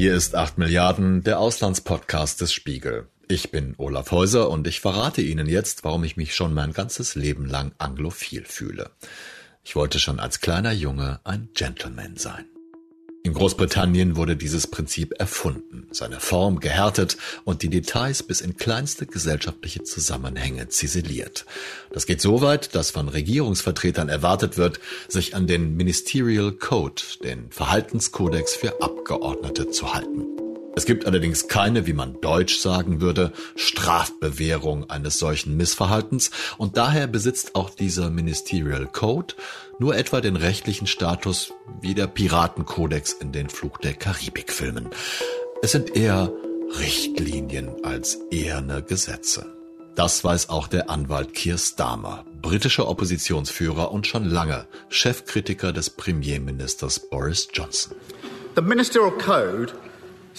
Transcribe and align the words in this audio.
Hier 0.00 0.14
ist 0.14 0.34
8 0.34 0.56
Milliarden, 0.56 1.22
der 1.24 1.38
Auslandspodcast 1.38 2.40
des 2.40 2.54
Spiegel. 2.54 3.10
Ich 3.28 3.50
bin 3.50 3.74
Olaf 3.76 4.12
Häuser 4.12 4.48
und 4.48 4.66
ich 4.66 4.80
verrate 4.80 5.20
Ihnen 5.20 5.46
jetzt, 5.46 5.84
warum 5.84 6.04
ich 6.04 6.16
mich 6.16 6.34
schon 6.34 6.54
mein 6.54 6.72
ganzes 6.72 7.16
Leben 7.16 7.44
lang 7.44 7.72
anglophil 7.76 8.46
fühle. 8.46 8.92
Ich 9.62 9.76
wollte 9.76 9.98
schon 9.98 10.18
als 10.18 10.40
kleiner 10.40 10.72
Junge 10.72 11.20
ein 11.24 11.50
Gentleman 11.52 12.16
sein. 12.16 12.46
In 13.22 13.34
Großbritannien 13.34 14.16
wurde 14.16 14.34
dieses 14.34 14.66
Prinzip 14.66 15.14
erfunden, 15.18 15.86
seine 15.90 16.20
Form 16.20 16.58
gehärtet 16.58 17.18
und 17.44 17.62
die 17.62 17.68
Details 17.68 18.22
bis 18.22 18.40
in 18.40 18.56
kleinste 18.56 19.04
gesellschaftliche 19.04 19.82
Zusammenhänge 19.82 20.68
ziseliert. 20.68 21.44
Das 21.92 22.06
geht 22.06 22.22
so 22.22 22.40
weit, 22.40 22.74
dass 22.74 22.90
von 22.90 23.08
Regierungsvertretern 23.08 24.08
erwartet 24.08 24.56
wird, 24.56 24.80
sich 25.06 25.34
an 25.34 25.46
den 25.46 25.76
Ministerial 25.76 26.52
Code, 26.52 27.02
den 27.22 27.50
Verhaltenskodex 27.50 28.56
für 28.56 28.80
Abgeordnete, 28.80 29.70
zu 29.70 29.92
halten. 29.92 30.49
Es 30.76 30.86
gibt 30.86 31.04
allerdings 31.04 31.48
keine, 31.48 31.86
wie 31.86 31.92
man 31.92 32.20
deutsch 32.20 32.58
sagen 32.58 33.00
würde, 33.00 33.32
Strafbewährung 33.56 34.88
eines 34.88 35.18
solchen 35.18 35.56
Missverhaltens 35.56 36.30
und 36.58 36.76
daher 36.76 37.06
besitzt 37.06 37.54
auch 37.54 37.70
dieser 37.70 38.08
Ministerial 38.10 38.86
Code 38.86 39.34
nur 39.78 39.96
etwa 39.96 40.20
den 40.20 40.36
rechtlichen 40.36 40.86
Status 40.86 41.52
wie 41.80 41.94
der 41.94 42.06
Piratenkodex 42.06 43.12
in 43.14 43.32
den 43.32 43.48
Flug 43.48 43.80
der 43.80 43.94
Karibik-Filmen. 43.94 44.88
Es 45.62 45.72
sind 45.72 45.96
eher 45.96 46.32
Richtlinien 46.78 47.84
als 47.84 48.18
eherne 48.30 48.82
Gesetze. 48.82 49.46
Das 49.96 50.22
weiß 50.22 50.50
auch 50.50 50.68
der 50.68 50.88
Anwalt 50.88 51.34
Keir 51.34 51.58
Starmer, 51.58 52.24
britischer 52.40 52.88
Oppositionsführer 52.88 53.90
und 53.90 54.06
schon 54.06 54.24
lange 54.24 54.66
Chefkritiker 54.88 55.72
des 55.72 55.90
Premierministers 55.90 57.00
Boris 57.10 57.48
Johnson. 57.52 57.96
The 58.54 58.62
Ministerial 58.62 59.12
Code 59.18 59.72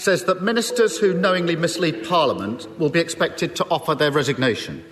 says 0.01 0.23
that 0.23 0.41
ministers 0.41 0.97
who 0.97 1.13
knowingly 1.13 1.55
mislead 1.55 2.07
Parliament 2.07 2.67
will 2.79 2.89
be 2.89 2.99
expected 2.99 3.55
to 3.55 3.65
offer 3.69 3.93
their 3.93 4.11
resignation. 4.11 4.83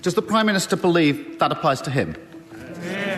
Does 0.00 0.14
the 0.14 0.22
Prime 0.22 0.46
Minister 0.46 0.76
believe 0.76 1.38
that 1.38 1.52
applies 1.52 1.82
to 1.82 1.90
him? 1.90 2.16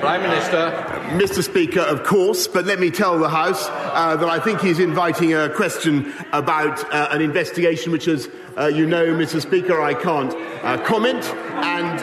Prime 0.00 0.22
Minister. 0.22 0.70
Mr. 1.14 1.42
Speaker, 1.42 1.80
of 1.80 2.02
course, 2.02 2.46
but 2.46 2.64
let 2.64 2.78
me 2.78 2.90
tell 2.90 3.18
the 3.18 3.28
House 3.28 3.66
uh, 3.68 4.16
that 4.16 4.28
I 4.28 4.38
think 4.40 4.60
he's 4.60 4.78
inviting 4.78 5.34
a 5.34 5.48
question 5.48 6.12
about 6.32 6.84
uh, 6.92 7.08
an 7.10 7.22
investigation 7.22 7.92
which, 7.92 8.08
as 8.08 8.28
uh, 8.58 8.66
you 8.66 8.86
know, 8.86 9.06
Mr. 9.06 9.40
Speaker, 9.40 9.80
I 9.80 9.94
can't 9.94 10.34
uh, 10.62 10.82
comment. 10.84 11.24
And 11.24 12.00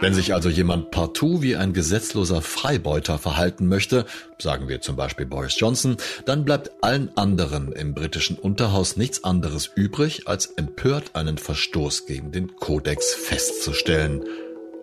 Wenn 0.00 0.14
sich 0.14 0.32
also 0.32 0.48
jemand 0.48 0.90
partout 0.90 1.42
wie 1.42 1.56
ein 1.56 1.74
gesetzloser 1.74 2.40
Freibeuter 2.40 3.18
verhalten 3.18 3.68
möchte, 3.68 4.06
sagen 4.38 4.66
wir 4.66 4.80
zum 4.80 4.96
Beispiel 4.96 5.26
Boris 5.26 5.60
Johnson, 5.60 5.98
dann 6.24 6.46
bleibt 6.46 6.70
allen 6.80 7.10
anderen 7.18 7.72
im 7.72 7.92
britischen 7.92 8.38
Unterhaus 8.38 8.96
nichts 8.96 9.24
anderes 9.24 9.70
übrig, 9.74 10.26
als 10.26 10.46
empört 10.46 11.10
einen 11.14 11.36
Verstoß 11.36 12.06
gegen 12.06 12.32
den 12.32 12.56
Kodex 12.56 13.12
festzustellen, 13.12 14.24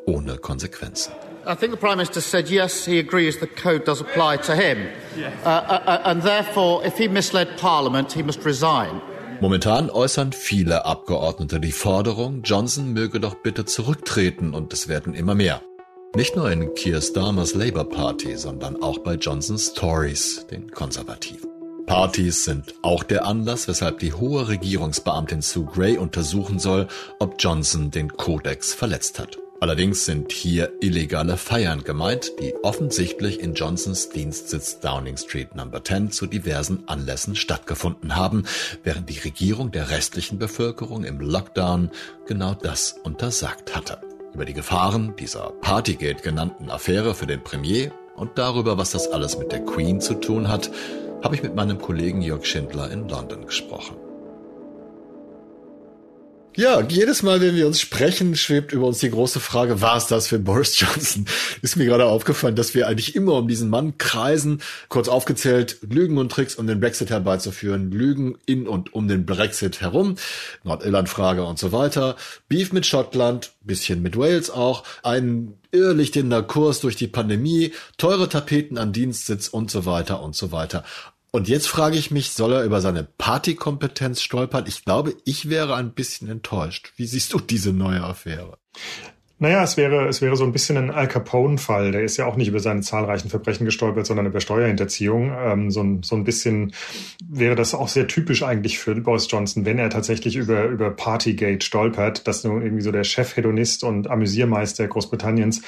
ohne 0.06 0.38
Konsequenzen. 0.38 1.14
I 1.48 1.56
think 1.56 1.72
the 1.72 1.78
Prime 1.78 1.96
Minister 1.96 2.22
said 2.22 2.50
yes, 2.50 2.86
he 2.86 3.00
agrees 3.00 3.40
the 3.40 3.48
code 3.48 3.86
does 3.86 4.02
apply 4.02 4.38
to 4.38 4.54
him. 4.54 4.90
Uh, 5.16 5.48
uh, 5.48 5.82
uh, 5.88 6.02
and 6.04 6.22
therefore, 6.22 6.86
if 6.86 6.98
he 6.98 7.08
misled 7.08 7.58
Parliament, 7.58 8.12
he 8.12 8.22
must 8.22 8.46
resign. 8.46 9.02
Momentan 9.40 9.92
äußern 9.92 10.32
viele 10.32 10.86
Abgeordnete 10.86 11.60
die 11.60 11.72
Forderung, 11.72 12.42
Johnson 12.44 12.94
möge 12.94 13.20
doch 13.20 13.36
bitte 13.36 13.66
zurücktreten 13.66 14.54
und 14.54 14.74
es 14.74 14.88
werden 14.88 15.14
immer 15.14 15.36
mehr. 15.36 15.62
Nicht 16.16 16.36
nur 16.36 16.50
in 16.52 16.74
Keir 16.74 17.02
Starmers 17.02 17.54
Labour 17.54 17.88
Party, 17.88 18.36
sondern 18.36 18.82
auch 18.82 18.98
bei 19.00 19.14
Johnsons 19.14 19.74
Tories, 19.74 20.48
den 20.50 20.72
Konservativen. 20.72 21.48
Partys 21.86 22.46
sind 22.46 22.74
auch 22.82 23.04
der 23.04 23.26
Anlass, 23.26 23.68
weshalb 23.68 24.00
die 24.00 24.14
hohe 24.14 24.48
Regierungsbeamtin 24.48 25.42
Sue 25.42 25.66
Gray 25.66 25.98
untersuchen 25.98 26.58
soll, 26.58 26.88
ob 27.20 27.36
Johnson 27.38 27.92
den 27.92 28.10
Kodex 28.10 28.74
verletzt 28.74 29.20
hat. 29.20 29.38
Allerdings 29.60 30.06
sind 30.06 30.32
hier 30.32 30.72
illegale 30.82 31.36
Feiern 31.36 31.84
gemeint, 31.84 32.32
die 32.40 32.54
offensichtlich 32.62 33.40
in 33.40 33.56
Johnsons 33.56 34.10
Dienstsitz 34.10 34.80
Downing 34.80 35.18
Street 35.18 35.56
No. 35.56 35.66
10 35.80 36.12
zu 36.12 36.28
diversen 36.28 36.88
Anlässen 36.88 37.36
stattgefunden 37.36 38.16
haben, 38.16 38.44
während 38.84 39.10
die 39.10 39.18
Regierung 39.18 39.72
der 39.72 39.90
restlichen 39.90 40.38
Bevölkerung 40.38 41.04
im 41.04 41.20
Lockdown 41.20 41.90
genau 42.28 42.54
das 42.54 42.98
untersagt 43.04 43.76
hatte. 43.76 44.00
Über 44.32 44.46
die 44.46 44.54
Gefahren 44.54 45.16
dieser 45.18 45.50
Partygate 45.62 46.22
genannten 46.22 46.70
Affäre 46.70 47.16
für 47.16 47.26
den 47.26 47.44
Premier 47.44 47.92
und 48.16 48.38
darüber, 48.38 48.78
was 48.78 48.92
das 48.92 49.12
alles 49.12 49.40
mit 49.40 49.52
der 49.52 49.66
Queen 49.66 50.02
zu 50.02 50.14
tun 50.14 50.50
hat, 50.50 50.70
habe 51.24 51.34
ich 51.34 51.42
mit 51.42 51.56
meinem 51.56 51.80
Kollegen 51.80 52.22
Jörg 52.22 52.46
Schindler 52.46 52.92
in 52.92 53.10
London 53.10 53.48
gesprochen. 53.48 53.96
Ja, 56.58 56.82
jedes 56.82 57.22
Mal, 57.22 57.40
wenn 57.40 57.56
wir 57.56 57.68
uns 57.68 57.80
sprechen, 57.80 58.36
schwebt 58.36 58.72
über 58.72 58.88
uns 58.88 58.98
die 58.98 59.12
große 59.12 59.40
Frage, 59.40 59.80
war 59.80 59.96
es 59.96 60.08
das 60.08 60.28
für 60.28 60.40
Boris 60.40 60.80
Johnson? 60.80 61.28
Ist 61.62 61.76
mir 61.76 61.86
gerade 61.86 62.08
aufgefallen, 62.08 62.56
dass 62.56 62.74
wir 62.74 62.88
eigentlich 62.88 63.16
immer 63.16 63.34
um 63.34 63.48
diesen 63.48 63.70
Mann 63.70 64.00
kreisen. 64.00 64.64
Kurz 64.90 65.08
aufgezählt, 65.08 65.78
Lügen 65.88 66.18
und 66.18 66.32
Tricks, 66.32 66.56
um 66.56 66.66
den 66.66 66.80
Brexit 66.80 67.12
herbeizuführen, 67.12 67.92
Lügen 67.92 68.40
in 68.48 68.68
und 68.68 68.92
um 68.96 69.08
den 69.08 69.24
Brexit 69.28 69.82
herum, 69.82 70.16
Nordirland-Frage 70.64 71.46
und 71.46 71.60
so 71.60 71.72
weiter, 71.74 72.16
Beef 72.50 72.74
mit 72.74 72.88
Schottland, 72.88 73.52
bisschen 73.62 74.02
mit 74.02 74.18
Wales 74.18 74.50
auch, 74.50 74.84
ein 75.04 75.60
irrlichtender 75.72 76.42
Kurs 76.42 76.80
durch 76.80 76.96
die 76.96 77.06
Pandemie, 77.06 77.74
teure 78.00 78.30
Tapeten 78.30 78.80
an 78.80 78.94
Dienstsitz 78.94 79.48
und 79.48 79.70
so 79.70 79.86
weiter 79.86 80.24
und 80.24 80.36
so 80.36 80.52
weiter. 80.52 80.84
Und 81.32 81.50
jetzt 81.50 81.68
frage 81.68 81.98
ich 81.98 82.10
mich, 82.10 82.32
soll 82.32 82.54
er 82.54 82.64
über 82.64 82.82
seine 82.82 83.04
Partykompetenz 83.04 84.22
stolpern? 84.22 84.66
Ich 84.68 84.86
glaube, 84.86 85.16
ich 85.26 85.50
wäre 85.50 85.76
ein 85.76 85.94
bisschen 85.94 86.30
enttäuscht. 86.30 86.94
Wie 86.96 87.06
siehst 87.06 87.34
du 87.34 87.40
diese 87.40 87.74
neue 87.74 88.04
Affäre? 88.04 88.58
Naja, 89.40 89.62
es 89.62 89.78
wäre, 89.78 90.08
es 90.08 90.20
wäre 90.24 90.36
so 90.36 90.46
ein 90.46 90.52
bisschen 90.52 90.78
ein 90.78 90.90
Al 90.90 91.08
Capone-Fall. 91.08 91.92
Der 91.92 92.02
ist 92.02 92.18
ja 92.18 92.26
auch 92.26 92.38
nicht 92.38 92.48
über 92.48 92.60
seine 92.60 92.82
zahlreichen 92.82 93.30
Verbrechen 93.30 93.66
gestolpert, 93.66 94.08
sondern 94.08 94.26
über 94.26 94.40
Steuerhinterziehung. 94.40 95.32
Ähm, 95.40 95.70
so, 95.70 95.84
ein, 95.84 96.02
so 96.02 96.16
ein 96.16 96.24
bisschen 96.24 96.74
wäre 97.30 97.54
das 97.54 97.76
auch 97.76 97.88
sehr 97.88 98.08
typisch 98.08 98.42
eigentlich 98.42 98.80
für 98.80 98.96
Boris 98.96 99.28
Johnson, 99.30 99.64
wenn 99.64 99.78
er 99.78 99.92
tatsächlich 99.92 100.38
über, 100.38 100.66
über 100.66 100.90
Partygate 100.90 101.64
stolpert, 101.64 102.28
dass 102.28 102.44
nun 102.44 102.64
irgendwie 102.64 102.82
so 102.82 102.92
der 102.92 103.04
Chefhedonist 103.04 103.84
und 103.84 104.10
Amüsiermeister 104.10 104.88
Großbritanniens 104.88 105.62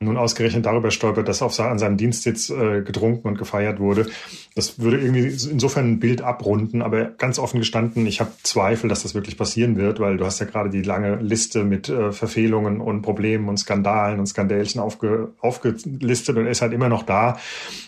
nun 0.00 0.18
ausgerechnet 0.18 0.66
darüber 0.66 0.90
stolpert, 0.90 1.26
dass 1.26 1.40
auf 1.40 1.58
an 1.58 1.78
seinem 1.78 1.96
Dienstsitz 1.96 2.50
äh, 2.50 2.82
getrunken 2.82 3.26
und 3.28 3.38
gefeiert 3.38 3.80
wurde. 3.80 4.06
Das 4.54 4.80
würde 4.80 5.00
irgendwie 5.00 5.28
insofern 5.50 5.92
ein 5.92 5.98
Bild 5.98 6.20
abrunden, 6.20 6.82
aber 6.82 7.06
ganz 7.06 7.38
offen 7.38 7.60
gestanden, 7.60 8.06
ich 8.06 8.20
habe 8.20 8.32
Zweifel, 8.42 8.88
dass 8.88 9.02
das 9.02 9.14
wirklich 9.14 9.38
passieren 9.38 9.76
wird, 9.78 9.98
weil 9.98 10.18
du 10.18 10.26
hast 10.26 10.40
ja 10.40 10.46
gerade 10.46 10.68
die 10.68 10.82
lange 10.82 11.16
Liste 11.16 11.64
mit 11.64 11.88
äh, 11.88 12.12
Verfehlungen 12.12 12.82
und 12.82 13.00
Problemen 13.00 13.13
und 13.48 13.58
Skandalen 13.58 14.18
und 14.18 14.26
Skandälchen 14.26 14.80
aufge, 14.80 15.32
aufgelistet 15.40 16.36
und 16.36 16.46
ist 16.46 16.62
halt 16.62 16.72
immer 16.72 16.88
noch 16.88 17.02
da. 17.02 17.38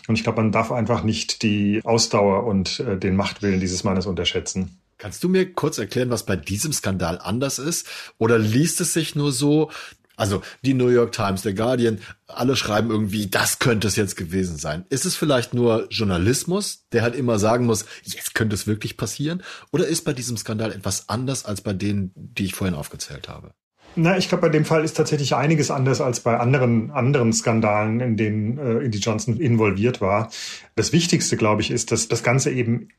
Und 0.07 0.15
ich 0.15 0.23
glaube, 0.23 0.41
man 0.41 0.51
darf 0.51 0.71
einfach 0.71 1.03
nicht 1.03 1.43
die 1.43 1.81
Ausdauer 1.83 2.45
und 2.45 2.79
äh, 2.79 2.97
den 2.97 3.15
Machtwillen 3.15 3.59
dieses 3.59 3.83
Mannes 3.83 4.05
unterschätzen. 4.05 4.79
Kannst 4.97 5.23
du 5.23 5.29
mir 5.29 5.53
kurz 5.53 5.77
erklären, 5.77 6.09
was 6.09 6.25
bei 6.25 6.35
diesem 6.35 6.73
Skandal 6.73 7.19
anders 7.19 7.59
ist? 7.59 7.87
Oder 8.17 8.39
liest 8.39 8.81
es 8.81 8.93
sich 8.93 9.15
nur 9.15 9.31
so, 9.31 9.69
also 10.15 10.41
die 10.63 10.73
New 10.73 10.87
York 10.87 11.11
Times, 11.11 11.43
der 11.43 11.53
Guardian, 11.53 11.99
alle 12.25 12.55
schreiben 12.55 12.89
irgendwie, 12.89 13.27
das 13.27 13.59
könnte 13.59 13.87
es 13.87 13.95
jetzt 13.95 14.15
gewesen 14.17 14.57
sein. 14.57 14.85
Ist 14.89 15.05
es 15.05 15.15
vielleicht 15.15 15.53
nur 15.53 15.87
Journalismus, 15.91 16.87
der 16.91 17.03
halt 17.03 17.15
immer 17.15 17.37
sagen 17.37 17.67
muss, 17.67 17.85
jetzt 18.03 18.33
könnte 18.33 18.55
es 18.55 18.65
wirklich 18.65 18.97
passieren? 18.97 19.43
Oder 19.71 19.87
ist 19.87 20.03
bei 20.03 20.13
diesem 20.13 20.35
Skandal 20.35 20.71
etwas 20.71 21.07
anders 21.09 21.45
als 21.45 21.61
bei 21.61 21.73
denen, 21.73 22.11
die 22.15 22.45
ich 22.45 22.55
vorhin 22.55 22.75
aufgezählt 22.75 23.29
habe? 23.29 23.53
Na, 23.97 24.15
ich 24.15 24.29
glaube, 24.29 24.43
bei 24.43 24.49
dem 24.49 24.63
Fall 24.63 24.83
ist 24.83 24.95
tatsächlich 24.95 25.35
einiges 25.35 25.71
anders 25.71 26.01
als 26.01 26.19
bei 26.19 26.37
anderen, 26.37 26.91
anderen 26.91 27.33
Skandalen, 27.33 27.99
in 27.99 28.15
denen 28.15 28.57
äh, 28.59 28.85
Indy 28.85 28.99
Johnson 28.99 29.37
involviert 29.37 30.01
war. 30.01 30.29
Das 30.75 30.93
Wichtigste, 30.93 31.35
glaube 31.35 31.63
ich, 31.63 31.71
ist, 31.71 31.91
dass 31.91 32.07
das 32.07 32.21
Ganze 32.21 32.51
eben 32.51 32.89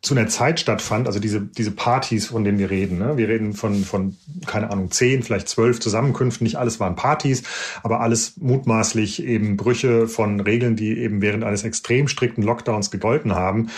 zu 0.00 0.14
einer 0.14 0.28
Zeit 0.28 0.60
stattfand, 0.60 1.08
also 1.08 1.18
diese, 1.18 1.40
diese 1.40 1.72
Partys, 1.72 2.26
von 2.26 2.44
denen 2.44 2.58
wir 2.58 2.70
reden. 2.70 2.98
Ne? 2.98 3.16
Wir 3.16 3.28
reden 3.28 3.54
von, 3.54 3.84
von, 3.84 4.16
keine 4.46 4.70
Ahnung, 4.70 4.92
zehn, 4.92 5.24
vielleicht 5.24 5.48
zwölf 5.48 5.80
Zusammenkünften. 5.80 6.44
Nicht 6.44 6.56
alles 6.56 6.78
waren 6.78 6.94
Partys, 6.94 7.42
aber 7.82 8.00
alles 8.00 8.34
mutmaßlich 8.36 9.24
eben 9.24 9.56
Brüche 9.56 10.06
von 10.06 10.38
Regeln, 10.40 10.76
die 10.76 10.98
eben 10.98 11.20
während 11.20 11.42
eines 11.42 11.64
extrem 11.64 12.06
strikten 12.06 12.44
Lockdowns 12.44 12.90
gegolten 12.90 13.34
haben. 13.34 13.70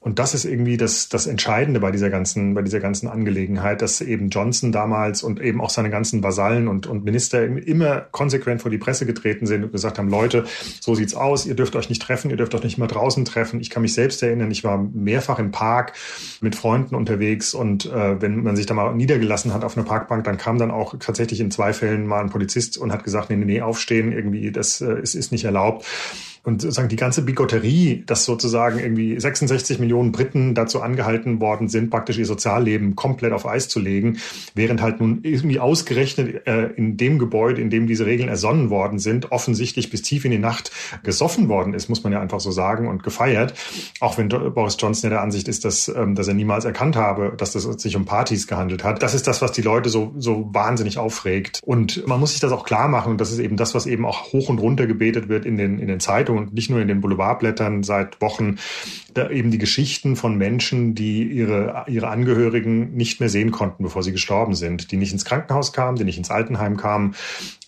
Und 0.00 0.20
das 0.20 0.32
ist 0.32 0.44
irgendwie 0.44 0.76
das, 0.76 1.08
das 1.08 1.26
Entscheidende 1.26 1.80
bei 1.80 1.90
dieser 1.90 2.08
ganzen, 2.08 2.54
bei 2.54 2.62
dieser 2.62 2.78
ganzen 2.78 3.08
Angelegenheit, 3.08 3.82
dass 3.82 4.00
eben 4.00 4.28
Johnson 4.28 4.70
damals 4.70 5.24
und 5.24 5.40
eben 5.40 5.60
auch 5.60 5.70
seine 5.70 5.90
ganzen 5.90 6.22
Vasallen 6.22 6.68
und, 6.68 6.86
und 6.86 7.04
Minister 7.04 7.44
immer 7.44 8.02
konsequent 8.12 8.62
vor 8.62 8.70
die 8.70 8.78
Presse 8.78 9.06
getreten 9.06 9.46
sind 9.46 9.64
und 9.64 9.72
gesagt 9.72 9.98
haben, 9.98 10.08
Leute, 10.08 10.44
so 10.80 10.94
sieht's 10.94 11.16
aus, 11.16 11.46
ihr 11.46 11.56
dürft 11.56 11.74
euch 11.74 11.88
nicht 11.88 12.00
treffen, 12.00 12.30
ihr 12.30 12.36
dürft 12.36 12.54
euch 12.54 12.62
nicht 12.62 12.78
mal 12.78 12.86
draußen 12.86 13.24
treffen. 13.24 13.60
Ich 13.60 13.70
kann 13.70 13.82
mich 13.82 13.92
selbst 13.92 14.22
erinnern, 14.22 14.52
ich 14.52 14.62
war 14.62 14.78
mehrfach 14.78 15.40
im 15.40 15.50
Park 15.50 15.94
mit 16.40 16.54
Freunden 16.54 16.94
unterwegs 16.94 17.52
und 17.52 17.86
äh, 17.86 18.22
wenn 18.22 18.44
man 18.44 18.54
sich 18.54 18.66
da 18.66 18.74
mal 18.74 18.94
niedergelassen 18.94 19.52
hat 19.52 19.64
auf 19.64 19.76
einer 19.76 19.84
Parkbank, 19.84 20.22
dann 20.22 20.38
kam 20.38 20.58
dann 20.58 20.70
auch 20.70 20.94
tatsächlich 21.00 21.40
in 21.40 21.50
zwei 21.50 21.72
Fällen 21.72 22.06
mal 22.06 22.20
ein 22.20 22.30
Polizist 22.30 22.78
und 22.78 22.92
hat 22.92 23.02
gesagt, 23.02 23.30
nee, 23.30 23.36
nee, 23.36 23.44
nee 23.44 23.62
aufstehen, 23.62 24.12
irgendwie, 24.12 24.52
das 24.52 24.80
äh, 24.80 25.00
ist, 25.00 25.16
ist 25.16 25.32
nicht 25.32 25.44
erlaubt. 25.44 25.84
Und 26.44 26.62
sozusagen 26.62 26.88
die 26.88 26.96
ganze 26.96 27.22
Bigotterie, 27.22 28.04
dass 28.06 28.24
sozusagen 28.24 28.78
irgendwie 28.78 29.18
66 29.18 29.78
Millionen 29.78 30.12
Briten 30.12 30.54
dazu 30.54 30.80
angehalten 30.80 31.40
worden 31.40 31.68
sind, 31.68 31.90
praktisch 31.90 32.18
ihr 32.18 32.26
Sozialleben 32.26 32.96
komplett 32.96 33.32
auf 33.32 33.46
Eis 33.46 33.68
zu 33.68 33.80
legen, 33.80 34.18
während 34.54 34.80
halt 34.80 35.00
nun 35.00 35.20
irgendwie 35.22 35.60
ausgerechnet 35.60 36.46
äh, 36.46 36.68
in 36.76 36.96
dem 36.96 37.18
Gebäude, 37.18 37.60
in 37.60 37.70
dem 37.70 37.86
diese 37.86 38.06
Regeln 38.06 38.28
ersonnen 38.28 38.70
worden 38.70 38.98
sind, 38.98 39.32
offensichtlich 39.32 39.90
bis 39.90 40.02
tief 40.02 40.24
in 40.24 40.30
die 40.30 40.38
Nacht 40.38 40.70
gesoffen 41.02 41.48
worden 41.48 41.74
ist, 41.74 41.88
muss 41.88 42.02
man 42.02 42.12
ja 42.12 42.20
einfach 42.20 42.40
so 42.40 42.50
sagen, 42.50 42.88
und 42.88 43.02
gefeiert. 43.02 43.54
Auch 44.00 44.18
wenn 44.18 44.28
Boris 44.28 44.76
Johnson 44.78 45.10
ja 45.10 45.16
der 45.16 45.22
Ansicht 45.22 45.48
ist, 45.48 45.64
dass, 45.64 45.88
ähm, 45.88 46.14
dass 46.14 46.28
er 46.28 46.34
niemals 46.34 46.64
erkannt 46.64 46.96
habe, 46.96 47.34
dass 47.36 47.52
das 47.52 47.64
sich 47.64 47.96
um 47.96 48.04
Partys 48.04 48.46
gehandelt 48.46 48.84
hat. 48.84 49.02
Das 49.02 49.14
ist 49.14 49.26
das, 49.26 49.42
was 49.42 49.52
die 49.52 49.62
Leute 49.62 49.90
so, 49.90 50.14
so 50.18 50.48
wahnsinnig 50.52 50.98
aufregt. 50.98 51.60
Und 51.64 52.06
man 52.06 52.20
muss 52.20 52.32
sich 52.32 52.40
das 52.40 52.52
auch 52.52 52.64
klar 52.64 52.88
machen. 52.88 53.12
Und 53.12 53.20
das 53.20 53.32
ist 53.32 53.38
eben 53.38 53.56
das, 53.56 53.74
was 53.74 53.86
eben 53.86 54.04
auch 54.04 54.32
hoch 54.32 54.48
und 54.48 54.58
runter 54.58 54.86
gebetet 54.86 55.28
wird 55.28 55.44
in 55.44 55.56
den, 55.56 55.78
in 55.78 55.88
den 55.88 56.00
Zeitungen 56.00 56.27
und 56.32 56.52
nicht 56.52 56.70
nur 56.70 56.80
in 56.80 56.88
den 56.88 57.00
Boulevardblättern 57.00 57.82
seit 57.82 58.20
Wochen. 58.20 58.56
Da 59.14 59.30
eben 59.30 59.50
die 59.50 59.58
Geschichten 59.58 60.16
von 60.16 60.36
Menschen, 60.36 60.94
die 60.94 61.22
ihre, 61.24 61.84
ihre 61.88 62.08
Angehörigen 62.08 62.94
nicht 62.94 63.20
mehr 63.20 63.28
sehen 63.28 63.50
konnten, 63.50 63.82
bevor 63.82 64.02
sie 64.02 64.12
gestorben 64.12 64.54
sind, 64.54 64.92
die 64.92 64.96
nicht 64.96 65.12
ins 65.12 65.24
Krankenhaus 65.24 65.72
kamen, 65.72 65.96
die 65.96 66.04
nicht 66.04 66.18
ins 66.18 66.30
Altenheim 66.30 66.76
kamen, 66.76 67.14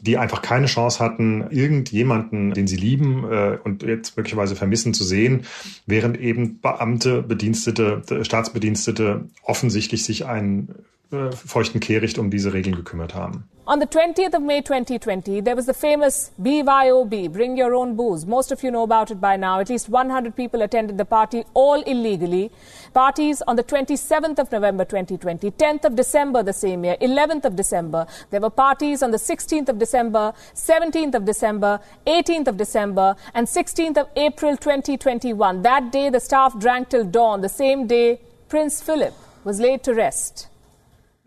die 0.00 0.16
einfach 0.18 0.42
keine 0.42 0.66
Chance 0.66 0.98
hatten, 1.00 1.46
irgendjemanden, 1.50 2.52
den 2.52 2.66
sie 2.66 2.76
lieben 2.76 3.24
äh, 3.30 3.58
und 3.62 3.82
jetzt 3.82 4.16
möglicherweise 4.16 4.56
vermissen, 4.56 4.94
zu 4.94 5.04
sehen, 5.04 5.42
während 5.86 6.18
eben 6.18 6.60
Beamte, 6.60 7.22
Bedienstete, 7.22 8.02
Staatsbedienstete 8.22 9.26
offensichtlich 9.42 10.04
sich 10.04 10.26
einen 10.26 10.74
äh, 11.12 11.32
feuchten 11.32 11.80
Kehricht 11.80 12.18
um 12.18 12.30
diese 12.30 12.52
Regeln 12.52 12.76
gekümmert 12.76 13.14
haben. 13.14 13.44
On 13.66 13.78
the 13.78 13.86
20th 13.86 14.34
of 14.34 14.42
May 14.42 14.62
2020, 14.62 15.42
there 15.42 15.54
was 15.54 15.66
the 15.66 15.72
famous 15.72 16.32
BYOB, 16.42 17.30
Bring 17.30 17.56
Your 17.56 17.72
Own 17.72 17.94
Booze. 17.94 18.26
Most 18.26 18.50
of 18.50 18.64
you 18.64 18.70
know 18.72 18.82
about 18.82 19.12
it 19.12 19.20
by 19.20 19.36
now. 19.36 19.60
At 19.60 19.68
least 19.68 19.88
100 19.88 20.34
people 20.34 20.62
attended 20.62 20.98
the 20.98 21.04
party, 21.04 21.44
all 21.54 21.80
illegally. 21.82 22.50
Parties 22.92 23.42
on 23.46 23.54
the 23.54 23.62
27th 23.62 24.40
of 24.40 24.50
November 24.50 24.84
2020, 24.84 25.52
10th 25.52 25.84
of 25.84 25.94
December 25.94 26.42
the 26.42 26.52
same 26.52 26.84
year, 26.84 26.96
11th 27.00 27.44
of 27.44 27.54
December. 27.54 28.08
There 28.30 28.40
were 28.40 28.50
parties 28.50 29.04
on 29.04 29.12
the 29.12 29.18
16th 29.18 29.68
of 29.68 29.78
December, 29.78 30.32
17th 30.56 31.14
of 31.14 31.24
December, 31.24 31.78
18th 32.08 32.48
of 32.48 32.56
December, 32.56 33.14
and 33.34 33.46
16th 33.46 33.98
of 33.98 34.08
April 34.16 34.56
2021. 34.56 35.62
That 35.62 35.92
day, 35.92 36.10
the 36.10 36.18
staff 36.18 36.58
drank 36.58 36.88
till 36.88 37.04
dawn. 37.04 37.40
The 37.40 37.48
same 37.48 37.86
day, 37.86 38.20
Prince 38.48 38.82
Philip 38.82 39.14
was 39.44 39.60
laid 39.60 39.84
to 39.84 39.94
rest. 39.94 40.48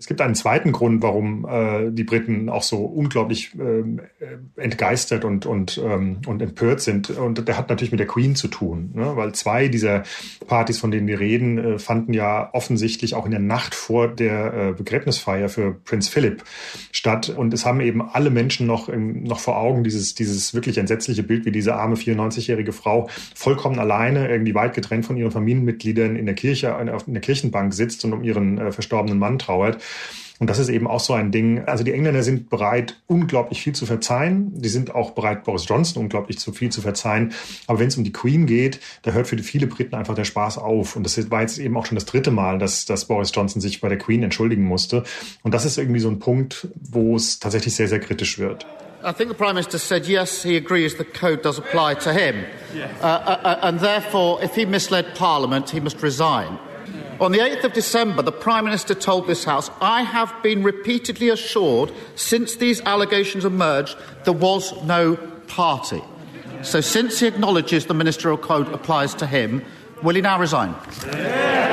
Es 0.03 0.07
gibt 0.07 0.19
einen 0.19 0.35
zweiten 0.35 0.73
Grund, 0.73 1.01
warum 1.01 1.47
äh, 1.49 1.89
die 1.89 2.03
Briten 2.03 2.49
auch 2.49 2.63
so 2.63 2.79
unglaublich 2.83 3.53
ähm, 3.57 4.01
äh, 4.19 4.61
entgeistert 4.61 5.23
und, 5.23 5.45
und, 5.45 5.81
ähm, 5.81 6.17
und 6.27 6.41
empört 6.41 6.81
sind. 6.81 7.09
Und 7.09 7.47
der 7.47 7.57
hat 7.57 7.69
natürlich 7.69 7.91
mit 7.91 8.01
der 8.01 8.07
Queen 8.07 8.35
zu 8.35 8.49
tun, 8.49 8.91
ne? 8.95 9.15
weil 9.15 9.31
zwei 9.31 9.69
dieser 9.69 10.03
Partys, 10.45 10.77
von 10.77 10.91
denen 10.91 11.07
wir 11.07 11.21
reden, 11.21 11.57
äh, 11.57 11.79
fanden 11.79 12.11
ja 12.11 12.49
offensichtlich 12.51 13.15
auch 13.15 13.23
in 13.23 13.31
der 13.31 13.39
Nacht 13.39 13.75
vor 13.75 14.09
der 14.09 14.53
äh, 14.53 14.71
Begräbnisfeier 14.73 15.47
für 15.47 15.71
Prinz 15.71 16.09
Philip 16.09 16.43
statt. 16.91 17.29
Und 17.29 17.53
es 17.53 17.65
haben 17.65 17.79
eben 17.79 18.01
alle 18.01 18.29
Menschen 18.29 18.67
noch, 18.67 18.89
im, 18.89 19.23
noch 19.23 19.39
vor 19.39 19.55
Augen 19.57 19.85
dieses, 19.85 20.15
dieses 20.15 20.53
wirklich 20.53 20.79
entsetzliche 20.79 21.23
Bild, 21.23 21.45
wie 21.45 21.51
diese 21.53 21.75
arme 21.75 21.95
94-jährige 21.95 22.73
Frau 22.73 23.07
vollkommen 23.35 23.79
alleine, 23.79 24.27
irgendwie 24.27 24.53
weit 24.53 24.73
getrennt 24.73 25.05
von 25.05 25.15
ihren 25.15 25.31
Familienmitgliedern 25.31 26.17
in 26.17 26.25
der 26.25 26.35
Kirche, 26.35 26.75
in 27.07 27.13
der 27.13 27.21
Kirchenbank 27.21 27.73
sitzt 27.73 28.03
und 28.03 28.11
um 28.11 28.21
ihren 28.25 28.57
äh, 28.57 28.73
verstorbenen 28.73 29.17
Mann 29.17 29.39
trauert. 29.39 29.81
Und 30.39 30.49
das 30.49 30.59
ist 30.59 30.69
eben 30.69 30.87
auch 30.87 30.99
so 30.99 31.13
ein 31.13 31.31
Ding. 31.31 31.63
Also 31.67 31.83
die 31.85 31.93
Engländer 31.93 32.21
sind 32.21 32.49
bereit, 32.49 32.97
unglaublich 33.07 33.61
viel 33.61 33.73
zu 33.73 33.85
verzeihen. 33.85 34.51
Die 34.61 34.67
sind 34.67 34.93
auch 34.93 35.11
bereit, 35.11 35.45
Boris 35.45 35.65
Johnson 35.67 36.03
unglaublich 36.03 36.37
zu 36.37 36.51
viel 36.51 36.69
zu 36.69 36.81
verzeihen. 36.81 37.33
Aber 37.67 37.79
wenn 37.79 37.87
es 37.87 37.95
um 37.95 38.03
die 38.03 38.11
Queen 38.11 38.45
geht, 38.45 38.79
da 39.03 39.11
hört 39.11 39.27
für 39.27 39.37
viele 39.37 39.67
Briten 39.67 39.95
einfach 39.95 40.15
der 40.15 40.25
Spaß 40.25 40.57
auf. 40.57 40.95
Und 40.97 41.03
das 41.03 41.31
war 41.31 41.41
jetzt 41.41 41.59
eben 41.59 41.77
auch 41.77 41.85
schon 41.85 41.95
das 41.95 42.05
dritte 42.05 42.31
Mal, 42.31 42.59
dass, 42.59 42.85
dass 42.85 43.05
Boris 43.05 43.31
Johnson 43.33 43.61
sich 43.61 43.79
bei 43.79 43.89
der 43.89 43.97
Queen 43.97 44.21
entschuldigen 44.21 44.63
musste. 44.63 45.03
Und 45.43 45.53
das 45.53 45.63
ist 45.63 45.77
irgendwie 45.77 46.01
so 46.01 46.09
ein 46.09 46.19
Punkt, 46.19 46.67
wo 46.81 47.15
es 47.15 47.39
tatsächlich 47.39 47.75
sehr, 47.75 47.87
sehr 47.87 47.99
kritisch 47.99 48.37
wird. 48.39 48.65
I 49.05 49.11
think 49.11 49.29
the 49.29 49.35
Prime 49.35 49.53
Minister 49.53 49.77
said 49.77 50.07
yes, 50.07 50.43
he 50.43 50.57
agrees 50.57 50.97
the 50.97 51.03
code 51.03 51.41
does 51.41 51.57
apply 51.57 51.95
to 51.95 52.11
him. 52.11 52.45
Yes. 52.73 52.89
Uh, 53.01 53.05
uh, 53.05 53.39
uh 53.43 53.59
and 53.61 53.79
therefore, 53.79 54.41
if 54.41 54.55
he 54.55 54.65
misled 54.65 55.13
Parliament, 55.15 55.69
he 55.69 55.79
must 55.79 56.01
resign. 56.01 56.57
On 57.23 57.31
the 57.31 57.39
8th 57.39 57.63
of 57.63 57.71
December, 57.71 58.21
the 58.21 58.33
Prime 58.33 58.65
Minister 58.65 58.93
told 58.93 59.27
this 59.27 59.45
House, 59.45 59.71
I 59.79 60.01
have 60.01 60.35
been 60.43 60.61
repeatedly 60.61 61.29
assured 61.29 61.89
since 62.15 62.57
these 62.57 62.81
allegations 62.81 63.45
emerged 63.45 63.95
there 64.25 64.33
was 64.33 64.73
no 64.83 65.15
party. 65.47 66.01
So, 66.63 66.81
since 66.81 67.21
he 67.21 67.27
acknowledges 67.27 67.85
the 67.85 67.93
ministerial 67.93 68.37
code 68.37 68.67
applies 68.73 69.15
to 69.15 69.25
him, 69.25 69.63
will 70.01 70.15
he 70.15 70.21
now 70.21 70.37
resign? 70.37 70.75
Yeah. 71.05 71.63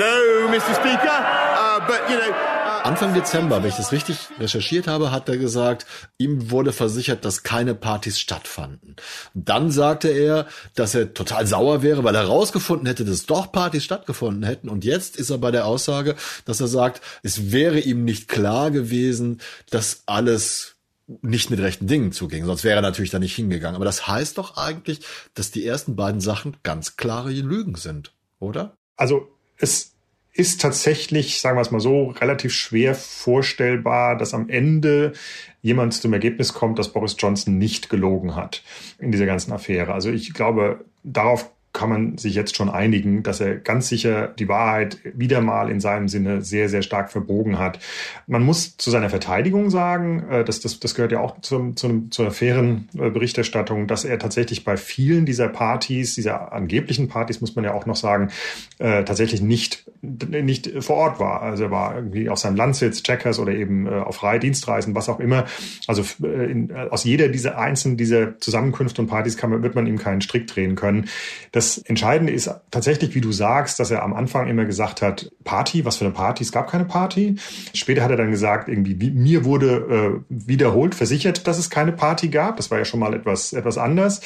No, 0.00 0.48
Mr. 0.50 0.74
Speaker. 0.74 1.06
Uh, 1.06 1.86
but, 1.86 2.10
you 2.10 2.18
know, 2.18 2.51
Anfang 2.84 3.14
Dezember, 3.14 3.62
wenn 3.62 3.68
ich 3.68 3.76
das 3.76 3.92
richtig 3.92 4.16
recherchiert 4.40 4.88
habe, 4.88 5.12
hat 5.12 5.28
er 5.28 5.36
gesagt, 5.38 5.86
ihm 6.18 6.50
wurde 6.50 6.72
versichert, 6.72 7.24
dass 7.24 7.44
keine 7.44 7.76
Partys 7.76 8.18
stattfanden. 8.18 8.96
Dann 9.34 9.70
sagte 9.70 10.08
er, 10.08 10.48
dass 10.74 10.96
er 10.96 11.14
total 11.14 11.46
sauer 11.46 11.82
wäre, 11.82 12.02
weil 12.02 12.16
er 12.16 12.22
herausgefunden 12.22 12.86
hätte, 12.86 13.04
dass 13.04 13.24
doch 13.26 13.52
Partys 13.52 13.84
stattgefunden 13.84 14.42
hätten. 14.42 14.68
Und 14.68 14.84
jetzt 14.84 15.16
ist 15.16 15.30
er 15.30 15.38
bei 15.38 15.52
der 15.52 15.66
Aussage, 15.66 16.16
dass 16.44 16.60
er 16.60 16.66
sagt, 16.66 17.00
es 17.22 17.52
wäre 17.52 17.78
ihm 17.78 18.04
nicht 18.04 18.26
klar 18.26 18.72
gewesen, 18.72 19.40
dass 19.70 20.02
alles 20.06 20.74
nicht 21.20 21.50
mit 21.50 21.60
rechten 21.60 21.86
Dingen 21.86 22.10
zuging, 22.10 22.44
sonst 22.46 22.64
wäre 22.64 22.76
er 22.76 22.82
natürlich 22.82 23.10
da 23.10 23.20
nicht 23.20 23.36
hingegangen. 23.36 23.76
Aber 23.76 23.84
das 23.84 24.08
heißt 24.08 24.38
doch 24.38 24.56
eigentlich, 24.56 25.00
dass 25.34 25.52
die 25.52 25.64
ersten 25.64 25.94
beiden 25.94 26.20
Sachen 26.20 26.56
ganz 26.64 26.96
klare 26.96 27.30
Lügen 27.30 27.76
sind, 27.76 28.12
oder? 28.40 28.76
Also 28.96 29.28
es 29.56 29.92
ist 30.32 30.60
tatsächlich, 30.60 31.40
sagen 31.40 31.56
wir 31.56 31.62
es 31.62 31.70
mal 31.70 31.80
so, 31.80 32.08
relativ 32.08 32.52
schwer 32.52 32.94
vorstellbar, 32.94 34.16
dass 34.16 34.32
am 34.32 34.48
Ende 34.48 35.12
jemand 35.60 35.94
zum 35.94 36.12
Ergebnis 36.12 36.54
kommt, 36.54 36.78
dass 36.78 36.92
Boris 36.92 37.16
Johnson 37.18 37.58
nicht 37.58 37.90
gelogen 37.90 38.34
hat 38.34 38.62
in 38.98 39.12
dieser 39.12 39.26
ganzen 39.26 39.52
Affäre. 39.52 39.92
Also 39.92 40.10
ich 40.10 40.32
glaube, 40.32 40.84
darauf 41.02 41.50
kann 41.72 41.88
man 41.88 42.18
sich 42.18 42.34
jetzt 42.34 42.54
schon 42.54 42.68
einigen, 42.68 43.22
dass 43.22 43.40
er 43.40 43.56
ganz 43.56 43.88
sicher 43.88 44.28
die 44.28 44.48
Wahrheit 44.48 44.98
wieder 45.14 45.40
mal 45.40 45.70
in 45.70 45.80
seinem 45.80 46.08
Sinne 46.08 46.42
sehr, 46.42 46.68
sehr 46.68 46.82
stark 46.82 47.10
verbogen 47.10 47.58
hat. 47.58 47.78
Man 48.26 48.42
muss 48.42 48.76
zu 48.76 48.90
seiner 48.90 49.08
Verteidigung 49.08 49.70
sagen, 49.70 50.28
äh, 50.28 50.44
das, 50.44 50.60
das, 50.60 50.80
das 50.80 50.94
gehört 50.94 51.12
ja 51.12 51.20
auch 51.20 51.40
zum, 51.40 51.76
zum, 51.76 52.10
zur 52.10 52.30
fairen 52.30 52.88
äh, 52.94 53.08
Berichterstattung, 53.08 53.86
dass 53.86 54.04
er 54.04 54.18
tatsächlich 54.18 54.64
bei 54.64 54.76
vielen 54.76 55.24
dieser 55.24 55.48
Partys, 55.48 56.14
dieser 56.14 56.52
angeblichen 56.52 57.08
Partys, 57.08 57.40
muss 57.40 57.56
man 57.56 57.64
ja 57.64 57.72
auch 57.72 57.86
noch 57.86 57.96
sagen, 57.96 58.30
äh, 58.78 59.04
tatsächlich 59.04 59.40
nicht, 59.40 59.81
nicht 60.02 60.70
vor 60.82 60.96
Ort 60.96 61.20
war. 61.20 61.42
Also 61.42 61.64
er 61.64 61.70
war 61.70 61.94
irgendwie 61.94 62.28
auf 62.28 62.38
seinem 62.38 62.56
Landsitz, 62.56 63.02
Checkers 63.02 63.38
oder 63.38 63.52
eben 63.52 63.88
auf 63.88 64.16
freie 64.16 64.40
Dienstreisen, 64.40 64.96
was 64.96 65.08
auch 65.08 65.20
immer. 65.20 65.44
Also 65.86 66.04
in, 66.22 66.72
aus 66.72 67.04
jeder 67.04 67.28
dieser 67.28 67.56
einzelnen 67.56 67.96
dieser 67.96 68.38
Zusammenkünfte 68.40 69.00
und 69.00 69.08
Partys 69.08 69.36
kann 69.36 69.50
man, 69.50 69.62
wird 69.62 69.76
man 69.76 69.86
ihm 69.86 69.98
keinen 69.98 70.20
Strick 70.20 70.48
drehen 70.48 70.74
können. 70.74 71.08
Das 71.52 71.78
Entscheidende 71.78 72.32
ist 72.32 72.50
tatsächlich, 72.72 73.14
wie 73.14 73.20
du 73.20 73.30
sagst, 73.30 73.78
dass 73.78 73.92
er 73.92 74.02
am 74.02 74.12
Anfang 74.12 74.48
immer 74.48 74.64
gesagt 74.64 75.02
hat, 75.02 75.30
Party, 75.44 75.84
was 75.84 75.98
für 75.98 76.04
eine 76.04 76.14
Party? 76.14 76.42
Es 76.42 76.50
gab 76.50 76.68
keine 76.68 76.84
Party. 76.84 77.36
Später 77.72 78.02
hat 78.02 78.10
er 78.10 78.16
dann 78.16 78.32
gesagt, 78.32 78.68
irgendwie, 78.68 78.94
mir 79.10 79.44
wurde 79.44 80.20
äh, 80.20 80.24
wiederholt 80.28 80.96
versichert, 80.96 81.46
dass 81.46 81.58
es 81.58 81.70
keine 81.70 81.92
Party 81.92 82.28
gab. 82.28 82.56
Das 82.56 82.70
war 82.72 82.78
ja 82.78 82.84
schon 82.84 83.00
mal 83.00 83.14
etwas, 83.14 83.52
etwas 83.52 83.78
anders. 83.78 84.20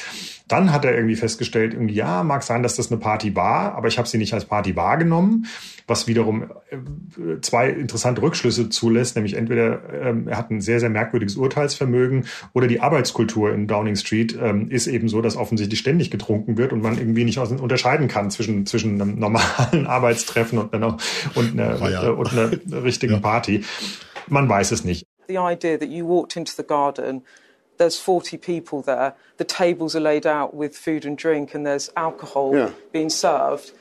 Dann 0.47 0.71
hat 0.71 0.85
er 0.85 0.95
irgendwie 0.95 1.15
festgestellt, 1.15 1.73
irgendwie, 1.73 1.95
ja, 1.95 2.23
mag 2.23 2.43
sein, 2.43 2.63
dass 2.63 2.75
das 2.75 2.89
eine 2.91 2.99
Party 2.99 3.35
war, 3.35 3.75
aber 3.75 3.87
ich 3.87 3.97
habe 3.97 4.07
sie 4.07 4.17
nicht 4.17 4.33
als 4.33 4.45
Party 4.45 4.75
wahrgenommen, 4.75 5.47
was 5.87 6.07
wiederum 6.07 6.51
äh, 6.69 7.41
zwei 7.41 7.69
interessante 7.69 8.21
Rückschlüsse 8.21 8.69
zulässt, 8.69 9.15
nämlich 9.15 9.35
entweder 9.35 9.81
ähm, 9.93 10.27
er 10.27 10.37
hat 10.37 10.49
ein 10.49 10.61
sehr, 10.61 10.79
sehr 10.79 10.89
merkwürdiges 10.89 11.35
Urteilsvermögen 11.35 12.25
oder 12.53 12.67
die 12.67 12.79
Arbeitskultur 12.79 13.53
in 13.53 13.67
Downing 13.67 13.95
Street 13.95 14.37
ähm, 14.41 14.69
ist 14.69 14.87
eben 14.87 15.09
so, 15.09 15.21
dass 15.21 15.35
offensichtlich 15.35 15.79
ständig 15.79 16.11
getrunken 16.11 16.57
wird 16.57 16.71
und 16.71 16.81
man 16.81 16.97
irgendwie 16.97 17.25
nicht 17.25 17.39
unterscheiden 17.39 18.07
kann 18.07 18.31
zwischen, 18.31 18.65
zwischen 18.65 19.01
einem 19.01 19.19
normalen 19.19 19.85
Arbeitstreffen 19.87 20.59
und 20.59 20.73
einer, 20.73 20.97
und 21.35 21.59
einer, 21.59 21.89
ja. 21.89 22.09
und 22.09 22.31
einer 22.31 22.51
richtigen 22.83 23.15
ja. 23.15 23.19
Party. 23.19 23.63
Man 24.27 24.47
weiß 24.47 24.71
es 24.71 24.83
nicht. 24.83 25.05
The 25.27 25.37
idea 25.37 25.77
that 25.77 25.89
you 25.89 26.07
walked 26.07 26.37
into 26.37 26.53
the 26.55 26.63
garden 26.63 27.23
there's 27.77 27.99
40 27.99 28.37
people 28.37 28.81
there, 28.81 29.15
the 29.37 29.43
tables 29.43 29.95
are 29.95 29.99
laid 29.99 30.25
out 30.25 30.53
with 30.53 30.75
food 30.75 31.05
and 31.05 31.17
drink, 31.17 31.53
and 31.53 31.65
there's 31.65 31.89
alcohol 31.95 32.55
yeah. 32.55 32.71
being 32.91 33.09
served 33.09 33.71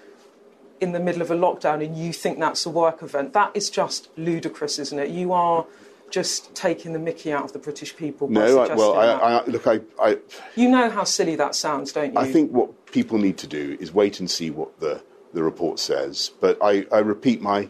in 0.80 0.92
the 0.92 1.00
middle 1.00 1.22
of 1.22 1.30
a 1.30 1.36
lockdown, 1.36 1.84
and 1.84 1.96
you 1.96 2.12
think 2.12 2.38
that's 2.38 2.66
a 2.66 2.70
work 2.70 3.02
event. 3.02 3.32
That 3.32 3.50
is 3.54 3.70
just 3.70 4.08
ludicrous, 4.16 4.78
isn't 4.78 4.98
it? 4.98 5.10
You 5.10 5.32
are 5.32 5.66
just 6.10 6.54
taking 6.54 6.92
the 6.92 6.98
mickey 6.98 7.32
out 7.32 7.44
of 7.44 7.52
the 7.52 7.58
British 7.58 7.96
people. 7.96 8.28
No, 8.28 8.60
I, 8.60 8.74
well, 8.74 8.94
I, 8.94 9.06
I, 9.06 9.44
look, 9.46 9.66
I, 9.66 9.80
I. 10.00 10.18
You 10.54 10.68
know 10.68 10.88
how 10.90 11.04
silly 11.04 11.36
that 11.36 11.54
sounds, 11.54 11.92
don't 11.92 12.12
you? 12.12 12.18
I 12.18 12.30
think 12.30 12.52
what 12.52 12.86
people 12.86 13.18
need 13.18 13.38
to 13.38 13.46
do 13.46 13.76
is 13.80 13.92
wait 13.92 14.20
and 14.20 14.30
see 14.30 14.50
what 14.50 14.78
the, 14.80 15.02
the 15.32 15.42
report 15.42 15.78
says. 15.78 16.30
But 16.40 16.58
I, 16.62 16.86
I 16.92 16.98
repeat 16.98 17.40
my 17.40 17.68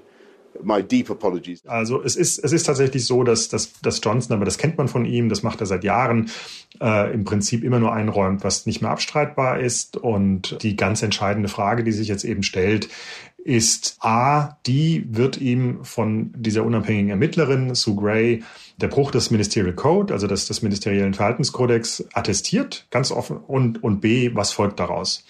my 0.62 0.82
deep 0.82 1.10
apologies. 1.10 1.64
Also 1.66 2.02
es 2.02 2.16
ist, 2.16 2.38
es 2.38 2.52
ist 2.52 2.64
tatsächlich 2.64 3.04
so, 3.04 3.24
dass, 3.24 3.48
dass, 3.48 3.72
dass 3.80 4.00
Johnson, 4.02 4.36
aber 4.36 4.44
das 4.44 4.58
kennt 4.58 4.78
man 4.78 4.88
von 4.88 5.04
ihm, 5.04 5.28
das 5.28 5.42
macht 5.42 5.60
er 5.60 5.66
seit 5.66 5.84
Jahren, 5.84 6.30
äh, 6.80 7.12
im 7.12 7.24
Prinzip 7.24 7.64
immer 7.64 7.78
nur 7.78 7.92
einräumt, 7.92 8.44
was 8.44 8.66
nicht 8.66 8.82
mehr 8.82 8.90
abstreitbar 8.90 9.60
ist. 9.60 9.96
Und 9.96 10.62
die 10.62 10.76
ganz 10.76 11.02
entscheidende 11.02 11.48
Frage, 11.48 11.84
die 11.84 11.92
sich 11.92 12.08
jetzt 12.08 12.24
eben 12.24 12.42
stellt, 12.42 12.88
ist 13.46 13.98
A, 14.00 14.58
die 14.66 15.06
wird 15.08 15.40
ihm 15.40 15.84
von 15.84 16.32
dieser 16.36 16.64
unabhängigen 16.64 17.10
Ermittlerin, 17.10 17.76
Sue 17.76 17.94
Gray, 17.94 18.42
der 18.76 18.88
Bruch 18.88 19.12
des 19.12 19.30
Ministerial 19.30 19.74
Code, 19.74 20.12
also 20.12 20.26
des, 20.26 20.46
des 20.46 20.62
ministeriellen 20.62 21.14
Verhaltenskodex, 21.14 22.04
attestiert, 22.12 22.86
ganz 22.90 23.12
offen, 23.12 23.36
und, 23.36 23.84
und 23.84 24.00
B, 24.00 24.32
was 24.34 24.52
folgt 24.52 24.80
daraus? 24.80 25.24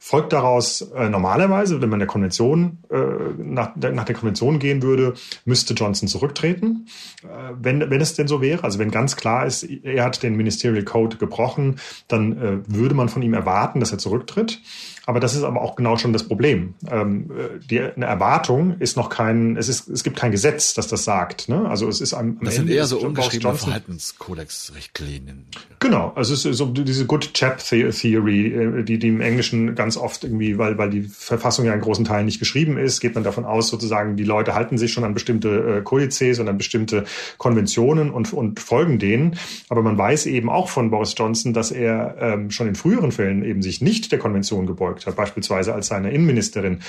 Folgt 0.00 0.32
daraus 0.32 0.80
äh, 0.80 1.08
normalerweise, 1.08 1.80
wenn 1.80 1.90
man 1.90 1.98
der 1.98 2.06
Konvention 2.06 2.78
äh, 2.90 2.96
nach, 3.36 3.72
der, 3.74 3.92
nach 3.92 4.04
der 4.04 4.14
Konvention 4.14 4.58
gehen 4.58 4.82
würde, 4.82 5.14
müsste 5.44 5.74
Johnson 5.74 6.08
zurücktreten, 6.08 6.86
äh, 7.24 7.52
wenn, 7.60 7.90
wenn 7.90 8.00
es 8.00 8.14
denn 8.14 8.28
so 8.28 8.40
wäre. 8.40 8.62
Also 8.62 8.78
wenn 8.78 8.90
ganz 8.90 9.16
klar 9.16 9.44
ist, 9.44 9.64
er 9.64 10.04
hat 10.04 10.22
den 10.22 10.36
Ministerial 10.36 10.84
Code 10.84 11.16
gebrochen, 11.16 11.80
dann 12.06 12.40
äh, 12.40 12.58
würde 12.66 12.94
man 12.94 13.08
von 13.08 13.22
ihm 13.22 13.34
erwarten, 13.34 13.80
dass 13.80 13.90
er 13.90 13.98
zurücktritt. 13.98 14.60
Aber 15.08 15.20
das 15.20 15.34
ist 15.34 15.42
aber 15.42 15.62
auch 15.62 15.74
genau 15.74 15.96
schon 15.96 16.12
das 16.12 16.22
Problem. 16.22 16.74
Ähm, 16.90 17.30
die, 17.70 17.80
eine 17.80 18.04
Erwartung 18.04 18.76
ist 18.78 18.98
noch 18.98 19.08
kein, 19.08 19.56
es 19.56 19.70
ist, 19.70 19.88
es 19.88 20.04
gibt 20.04 20.18
kein 20.18 20.32
Gesetz, 20.32 20.74
das 20.74 20.86
das 20.86 21.04
sagt. 21.04 21.48
Ne? 21.48 21.66
Also 21.66 21.88
es 21.88 22.02
ist 22.02 22.12
am, 22.12 22.36
am 22.38 22.40
Das 22.42 22.58
Ende 22.58 22.68
sind 22.68 22.76
eher 22.76 22.84
so 22.84 22.98
ungeschriebene 22.98 23.54
Verhaltenskodex-Richtlinien. 23.54 25.46
Genau, 25.78 26.12
also 26.14 26.34
es 26.34 26.44
ist 26.44 26.58
so 26.58 26.66
diese 26.66 27.06
Good 27.06 27.32
Chap 27.32 27.56
Theory, 27.56 28.52
äh, 28.52 28.82
die, 28.82 28.98
die 28.98 29.08
im 29.08 29.22
Englischen 29.22 29.74
ganz 29.74 29.96
oft 29.96 30.24
irgendwie, 30.24 30.58
weil, 30.58 30.76
weil 30.76 30.90
die 30.90 31.00
Verfassung 31.00 31.64
ja 31.64 31.72
in 31.72 31.80
großen 31.80 32.04
Teilen 32.04 32.26
nicht 32.26 32.38
geschrieben 32.38 32.76
ist, 32.76 33.00
geht 33.00 33.14
man 33.14 33.24
davon 33.24 33.46
aus, 33.46 33.68
sozusagen, 33.68 34.16
die 34.16 34.24
Leute 34.24 34.54
halten 34.54 34.76
sich 34.76 34.92
schon 34.92 35.04
an 35.04 35.14
bestimmte 35.14 35.78
äh, 35.78 35.80
Kodizes 35.80 36.38
und 36.38 36.48
an 36.48 36.58
bestimmte 36.58 37.04
Konventionen 37.38 38.10
und, 38.10 38.34
und 38.34 38.60
folgen 38.60 38.98
denen. 38.98 39.38
Aber 39.70 39.80
man 39.80 39.96
weiß 39.96 40.26
eben 40.26 40.50
auch 40.50 40.68
von 40.68 40.90
Boris 40.90 41.14
Johnson, 41.16 41.54
dass 41.54 41.70
er 41.70 42.16
ähm, 42.20 42.50
schon 42.50 42.68
in 42.68 42.74
früheren 42.74 43.10
Fällen 43.10 43.42
eben 43.42 43.62
sich 43.62 43.80
nicht 43.80 44.12
der 44.12 44.18
Konvention 44.18 44.66
gebeugt 44.66 44.97
verfolgt 45.02 45.06
hat, 45.06 45.16
beispielsweise 45.16 45.74
als 45.74 45.88
seine 45.88 46.10
Innenministerin 46.10 46.80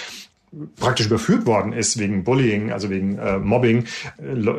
praktisch 0.75 1.05
überführt 1.05 1.45
worden 1.45 1.73
ist 1.73 1.99
wegen 1.99 2.23
Bullying, 2.23 2.71
also 2.71 2.89
wegen 2.89 3.17
äh, 3.17 3.37
Mobbing, 3.37 3.85
äh, 4.17 4.51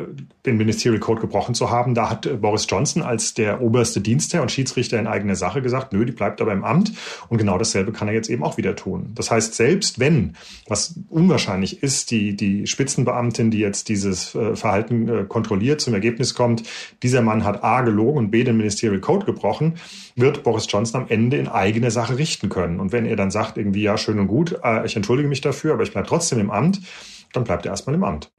den 0.45 0.57
Ministerial 0.57 0.99
Code 0.99 1.21
gebrochen 1.21 1.53
zu 1.53 1.69
haben. 1.69 1.95
Da 1.95 2.09
hat 2.09 2.25
äh, 2.25 2.35
Boris 2.35 2.65
Johnson 2.69 3.03
als 3.03 3.33
der 3.33 3.61
oberste 3.61 3.99
Dienstherr 3.99 4.41
und 4.41 4.51
Schiedsrichter 4.51 4.99
in 4.99 5.07
eigener 5.07 5.35
Sache 5.35 5.61
gesagt, 5.61 5.91
nö, 5.93 6.05
die 6.05 6.13
bleibt 6.13 6.41
aber 6.41 6.53
im 6.53 6.63
Amt. 6.63 6.93
Und 7.29 7.37
genau 7.37 7.57
dasselbe 7.57 7.91
kann 7.91 8.07
er 8.07 8.13
jetzt 8.13 8.29
eben 8.29 8.43
auch 8.43 8.57
wieder 8.57 8.75
tun. 8.75 9.11
Das 9.15 9.31
heißt, 9.31 9.53
selbst 9.53 9.99
wenn, 9.99 10.35
was 10.67 10.95
unwahrscheinlich 11.09 11.83
ist, 11.83 12.11
die, 12.11 12.35
die 12.35 12.67
Spitzenbeamtin, 12.67 13.51
die 13.51 13.59
jetzt 13.59 13.89
dieses 13.89 14.33
äh, 14.35 14.55
Verhalten 14.55 15.09
äh, 15.09 15.23
kontrolliert, 15.27 15.81
zum 15.81 15.93
Ergebnis 15.93 16.33
kommt, 16.33 16.63
dieser 17.03 17.21
Mann 17.21 17.43
hat 17.43 17.63
A 17.63 17.81
gelogen 17.81 18.17
und 18.17 18.31
B 18.31 18.43
den 18.43 18.57
Ministerial 18.57 19.01
Code 19.01 19.25
gebrochen, 19.25 19.73
wird 20.15 20.43
Boris 20.43 20.67
Johnson 20.69 21.01
am 21.01 21.07
Ende 21.09 21.37
in 21.37 21.47
eigener 21.47 21.91
Sache 21.91 22.17
richten 22.17 22.49
können. 22.49 22.79
Und 22.79 22.91
wenn 22.91 23.05
er 23.05 23.15
dann 23.15 23.31
sagt, 23.31 23.57
irgendwie, 23.57 23.81
ja, 23.81 23.97
schön 23.97 24.19
und 24.19 24.27
gut, 24.27 24.57
äh, 24.63 24.85
ich 24.85 24.95
entschuldige 24.95 25.27
mich 25.27 25.41
dafür, 25.41 25.80
aber 25.81 25.87
ich 25.87 25.93
bleibe 25.93 26.07
trotzdem 26.07 26.39
im 26.39 26.51
Amt, 26.51 26.79
dann 27.33 27.43
bleibt 27.43 27.65
er 27.65 27.71
erstmal 27.71 27.95
im 27.95 28.03
Amt. 28.03 28.29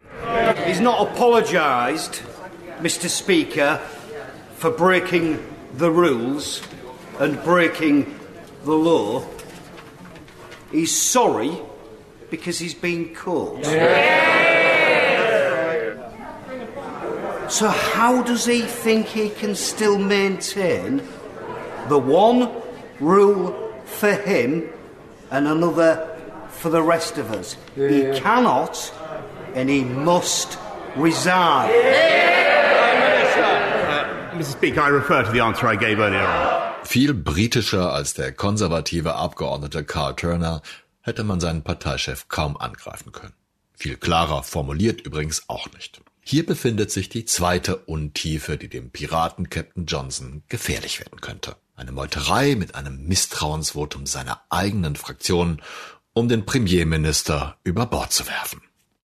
He's 0.64 0.80
not 0.80 1.00
apologized, 1.00 2.22
Mr. 2.80 3.08
Speaker, 3.08 3.80
for 4.56 4.70
breaking 4.70 5.38
the 5.76 5.90
rules 5.90 6.62
and 7.18 7.42
breaking 7.42 8.06
the 8.64 8.72
law. 8.72 9.22
He's 10.70 10.96
sorry 10.96 11.50
because 12.30 12.58
he's 12.60 12.74
been 12.74 13.12
caught. 13.14 13.64
So, 17.48 17.68
how 17.68 18.22
does 18.22 18.46
he 18.46 18.62
think 18.62 19.06
he 19.06 19.30
can 19.30 19.54
still 19.54 19.98
maintain 19.98 21.02
the 21.88 21.98
one 21.98 22.50
rule 23.00 23.52
for 23.84 24.12
him 24.12 24.70
and 25.30 25.48
another 25.48 26.11
for 26.62 26.70
the 26.70 26.82
rest 26.82 27.18
of 27.18 27.30
us. 27.32 27.56
Yeah. 27.76 27.88
He 27.88 28.20
cannot 28.20 28.92
and 29.54 29.68
he 29.68 29.82
must 29.84 30.58
resign. 30.96 31.68
Uh, 31.68 31.74
Mr. 34.34 34.52
Speaker, 34.52 34.80
I 34.80 34.88
refer 34.88 35.24
to 35.24 35.32
the 35.32 35.40
answer 35.40 35.66
I 35.66 35.76
gave 35.76 35.98
earlier 35.98 36.26
on. 36.26 36.62
Viel 36.84 37.14
britischer 37.14 37.92
als 37.92 38.14
der 38.14 38.32
konservative 38.32 39.14
Abgeordnete 39.14 39.84
Carl 39.84 40.14
Turner 40.14 40.62
hätte 41.00 41.24
man 41.24 41.40
seinen 41.40 41.62
Parteichef 41.62 42.28
kaum 42.28 42.56
angreifen 42.56 43.12
können. 43.12 43.34
Viel 43.74 43.96
klarer 43.96 44.42
formuliert 44.42 45.00
übrigens 45.00 45.48
auch 45.48 45.68
nicht. 45.72 46.00
Hier 46.24 46.46
befindet 46.46 46.90
sich 46.92 47.08
die 47.08 47.24
zweite 47.24 47.76
Untiefe, 47.76 48.56
die 48.56 48.68
dem 48.68 48.90
Piraten 48.90 49.50
Captain 49.50 49.86
Johnson 49.86 50.42
gefährlich 50.48 51.00
werden 51.00 51.20
könnte. 51.20 51.56
Eine 51.74 51.90
Meuterei 51.90 52.54
mit 52.54 52.76
einem 52.76 53.06
Misstrauensvotum 53.08 54.06
seiner 54.06 54.40
eigenen 54.50 54.94
Fraktion 54.94 55.60
um 56.14 56.28
den 56.28 56.44
Premierminister 56.44 57.56
über 57.64 57.86
Bord 57.86 58.12
zu 58.12 58.26
werfen. 58.26 58.60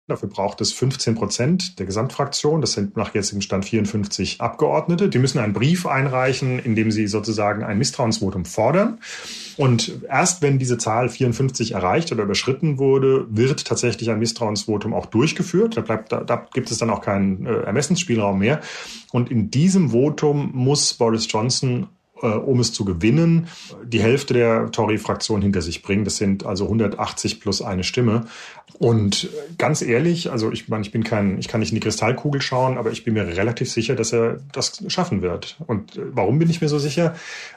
Dafür 0.09 0.29
braucht 0.29 0.61
es 0.61 0.73
15 0.73 1.17
Prozent 1.17 1.81
der 1.81 1.87
Gesamtfraktion. 1.87 2.61
Das 2.61 2.75
sind 2.75 2.97
nach 2.97 3.13
jetzigem 3.13 3.41
Stand 3.41 3.65
54 3.65 4.41
Abgeordnete. 4.41 5.09
Die 5.09 5.19
müssen 5.19 5.41
einen 5.41 5.53
Brief 5.53 5.85
einreichen, 5.85 6.61
in 6.61 6.77
dem 6.77 6.93
sie 6.93 7.09
sozusagen 7.09 7.65
ein 7.65 7.77
Misstrauensvotum 7.77 8.45
fordern. 8.45 9.01
Und 9.57 10.03
erst 10.09 10.43
wenn 10.43 10.61
diese 10.61 10.79
Zahl 10.79 11.09
54 11.09 11.73
erreicht 11.73 12.13
oder 12.13 12.23
überschritten 12.23 12.79
wurde, 12.79 13.27
wird 13.31 13.65
tatsächlich 13.65 14.09
ein 14.09 14.21
Misstrauensvotum 14.21 14.95
auch 14.95 15.07
durchgeführt. 15.07 15.77
Da, 15.77 15.81
bleibt, 15.81 16.13
da, 16.13 16.23
da 16.23 16.47
gibt 16.55 16.71
es 16.71 16.79
dann 16.79 16.91
auch 16.91 17.01
keinen 17.01 17.45
äh, 17.45 17.63
Ermessensspielraum 17.63 18.39
mehr. 18.39 18.61
Und 19.11 19.29
in 19.29 19.51
diesem 19.51 19.91
Votum 19.91 20.51
muss 20.55 20.95
Boris 20.95 21.27
Johnson 21.29 21.89
äh, 22.23 22.27
um 22.27 22.61
es 22.61 22.73
zu 22.73 22.85
gewinnen, 22.85 23.49
die 23.85 24.01
Hälfte 24.01 24.35
der 24.35 24.71
Tory-Fraktion 24.71 25.43
hinter 25.43 25.63
sich 25.63 25.83
bringen. 25.83 26.05
Das 26.05 26.17
sind 26.17 26.47
also 26.47 26.65
180 26.65 27.41
plus 27.41 27.63
eine 27.63 27.85
Stimme. 27.85 28.27
Und 28.79 29.29
ganz 29.59 29.81
ehrlich, 29.81 30.31
also 30.31 30.53
ich 30.53 30.69
meine, 30.69 30.83
ich 30.83 30.93
bin 30.93 31.05
kein, 31.05 31.39
ich 31.39 31.49
kann 31.49 31.61
nicht 31.61 31.71
in 31.71 31.77
die 31.77 31.81
Kristallkugel 31.81 32.43
schauen, 32.43 32.79
aber 32.79 32.91
ich 32.91 33.05
bin 33.05 33.15
mir 33.15 33.27
relativ 33.27 33.71
sicher, 33.71 33.95
dass 33.95 34.13
er 34.13 34.41
das 34.53 34.83
schaffen 34.89 35.23
wird. 35.23 35.57
Und 35.67 35.97
äh, 35.97 36.03
warum 36.13 36.39
bin 36.39 36.51
ich 36.51 36.61
mir 36.61 36.69
so 36.69 36.79
sicher? 36.79 37.15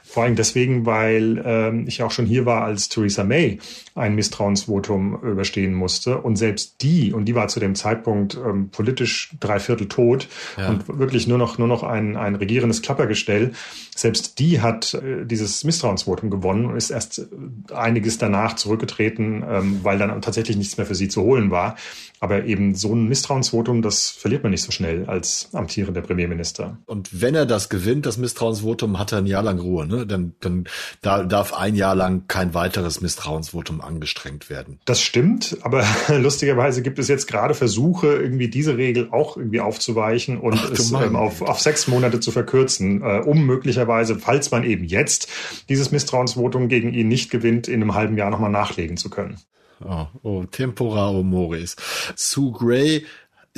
Vor 0.10 0.24
allem 0.24 0.36
deswegen, 0.36 0.88
weil 0.88 1.40
ähm, 1.46 1.86
ich 1.88 2.02
auch 2.02 2.10
schon 2.10 2.26
hier 2.26 2.48
war, 2.48 2.64
als 2.64 2.90
Theresa 2.90 3.24
May 3.24 3.60
ein 3.94 4.16
Misstrauensvotum 4.16 5.22
überstehen 5.22 5.76
musste. 5.76 6.18
Und 6.18 6.36
selbst 6.36 6.82
die, 6.82 7.14
und 7.14 7.26
die 7.26 7.36
war 7.36 7.48
zu 7.48 7.60
dem 7.60 7.76
Zeitpunkt 7.76 8.36
ähm, 8.36 8.70
politisch 8.70 9.36
dreiviertel 9.40 9.88
tot 9.88 10.28
ja. 10.58 10.70
und 10.70 10.88
wirklich 10.98 11.28
nur 11.28 11.38
noch, 11.38 11.60
nur 11.60 11.68
noch 11.68 11.84
ein, 11.84 12.18
ein 12.18 12.34
regierendes 12.34 12.82
Klappergestell, 12.82 13.52
selbst 13.96 14.40
die 14.40 14.62
hat 14.62 14.96
äh, 14.96 15.26
dieses 15.26 15.64
Misstrauensvotum 15.64 16.32
gewonnen 16.32 16.66
und 16.66 16.76
ist 16.76 16.90
erst 16.90 17.20
äh, 17.20 17.74
einiges 17.74 18.18
danach 18.18 18.56
zurückgetreten, 18.56 19.44
ähm, 19.48 19.80
weil 19.84 20.00
dann 20.00 20.22
tatsächlich 20.24 20.58
nichts 20.58 20.78
mehr 20.78 20.88
für 20.88 20.96
sie 20.96 21.08
zu 21.08 21.22
holen 21.22 21.52
war. 21.52 21.76
Aber 22.22 22.46
eben 22.46 22.76
so 22.76 22.94
ein 22.94 23.08
Misstrauensvotum, 23.08 23.82
das 23.82 24.10
verliert 24.10 24.44
man 24.44 24.52
nicht 24.52 24.64
so 24.64 24.72
schnell 24.72 25.06
als 25.06 25.50
amtierender 25.54 26.02
Premierminister. 26.02 26.78
Und 26.86 27.22
wenn 27.22 27.36
er 27.36 27.46
das 27.46 27.70
gewinnt, 27.70 28.06
das 28.06 28.18
Misstrauensvotum, 28.18 29.00
hat 29.00 29.14
er 29.14 29.20
ein 29.20 29.26
Jahr 29.26 29.44
lang 29.44 29.60
Ruhe. 29.60 29.88
Ne? 29.88 29.99
Dann, 30.06 30.34
dann 30.40 30.66
da 31.02 31.24
darf 31.24 31.54
ein 31.54 31.76
Jahr 31.76 31.96
lang 31.96 32.24
kein 32.28 32.54
weiteres 32.54 33.02
Misstrauensvotum 33.02 33.82
angestrengt 33.82 34.50
werden. 34.50 34.80
Das 34.86 35.02
stimmt, 35.02 35.58
aber 35.62 35.84
lustigerweise 36.08 36.82
gibt 36.82 37.00
es 37.00 37.08
jetzt 37.08 37.28
gerade 37.28 37.54
Versuche, 37.54 38.08
irgendwie 38.08 38.48
diese 38.48 38.78
Regel 38.78 39.10
auch 39.12 39.38
irgendwie 39.38 39.62
aufzuweichen 39.62 40.38
und 40.38 40.56
Ach, 40.56 40.72
es 40.72 40.92
ähm, 40.92 41.16
auf, 41.16 41.42
auf 41.42 41.60
sechs 41.60 41.88
Monate 41.88 42.20
zu 42.20 42.32
verkürzen, 42.32 43.02
äh, 43.02 43.20
um 43.20 43.46
möglicherweise, 43.46 44.18
falls 44.18 44.52
man 44.52 44.64
eben 44.64 44.84
jetzt 44.84 45.28
dieses 45.70 45.92
Misstrauensvotum 45.92 46.68
gegen 46.68 46.94
ihn 46.94 47.08
nicht 47.08 47.30
gewinnt, 47.30 47.68
in 47.68 47.82
einem 47.82 47.96
halben 47.96 48.18
Jahr 48.18 48.30
nochmal 48.30 48.52
nachlegen 48.52 48.98
zu 48.98 49.10
können. 49.10 49.38
Oh, 49.84 50.08
oh 50.24 50.44
tempora 50.44 51.12
moris. 51.24 51.76
Sue 52.16 52.52
Gray 52.52 53.06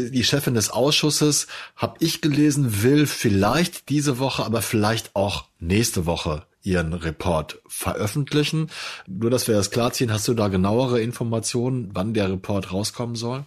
die 0.09 0.23
Chefin 0.23 0.53
des 0.53 0.69
Ausschusses, 0.69 1.47
habe 1.75 1.95
ich 1.99 2.21
gelesen, 2.21 2.81
will 2.83 3.05
vielleicht 3.05 3.89
diese 3.89 4.17
Woche, 4.19 4.43
aber 4.45 4.61
vielleicht 4.61 5.15
auch 5.15 5.45
nächste 5.59 6.05
Woche 6.05 6.45
ihren 6.63 6.93
Report 6.93 7.59
veröffentlichen. 7.67 8.69
Nur, 9.07 9.29
dass 9.29 9.47
wir 9.47 9.55
das 9.55 9.71
klarziehen, 9.71 10.11
hast 10.11 10.27
du 10.27 10.33
da 10.33 10.47
genauere 10.47 11.01
Informationen, 11.01 11.89
wann 11.93 12.13
der 12.13 12.31
Report 12.31 12.71
rauskommen 12.71 13.15
soll? 13.15 13.45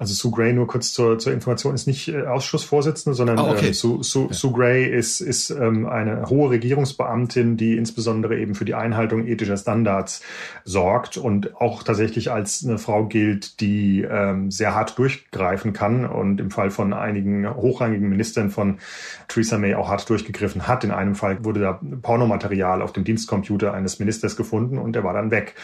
Also 0.00 0.14
Sue 0.14 0.30
Gray, 0.30 0.52
nur 0.52 0.68
kurz 0.68 0.92
zur, 0.92 1.18
zur 1.18 1.32
Information, 1.32 1.74
ist 1.74 1.88
nicht 1.88 2.06
äh, 2.06 2.24
Ausschussvorsitzende, 2.24 3.16
sondern 3.16 3.40
oh, 3.40 3.50
okay. 3.50 3.70
äh, 3.70 3.72
Sue, 3.72 4.04
Sue, 4.04 4.28
ja. 4.28 4.32
Sue 4.32 4.52
Gray 4.52 4.86
ist, 4.86 5.20
ist 5.20 5.50
ähm, 5.50 5.86
eine 5.86 6.30
hohe 6.30 6.50
Regierungsbeamtin, 6.50 7.56
die 7.56 7.76
insbesondere 7.76 8.38
eben 8.38 8.54
für 8.54 8.64
die 8.64 8.74
Einhaltung 8.74 9.26
ethischer 9.26 9.56
Standards 9.56 10.22
sorgt 10.64 11.16
und 11.16 11.60
auch 11.60 11.82
tatsächlich 11.82 12.30
als 12.30 12.64
eine 12.64 12.78
Frau 12.78 13.06
gilt, 13.06 13.60
die 13.60 14.06
ähm, 14.08 14.52
sehr 14.52 14.72
hart 14.72 14.96
durchgreifen 14.98 15.72
kann 15.72 16.06
und 16.06 16.40
im 16.40 16.52
Fall 16.52 16.70
von 16.70 16.92
einigen 16.92 17.52
hochrangigen 17.52 18.08
Ministern 18.08 18.50
von 18.50 18.78
Theresa 19.26 19.58
May 19.58 19.74
auch 19.74 19.88
hart 19.88 20.08
durchgegriffen 20.08 20.68
hat. 20.68 20.84
In 20.84 20.92
einem 20.92 21.16
Fall 21.16 21.44
wurde 21.44 21.58
da 21.58 21.80
Pornomaterial 22.02 22.82
auf 22.82 22.92
dem 22.92 23.02
Dienstcomputer 23.02 23.74
eines 23.74 23.98
Ministers 23.98 24.36
gefunden 24.36 24.78
und 24.78 24.92
der 24.92 25.02
war 25.02 25.12
dann 25.12 25.32
weg. 25.32 25.56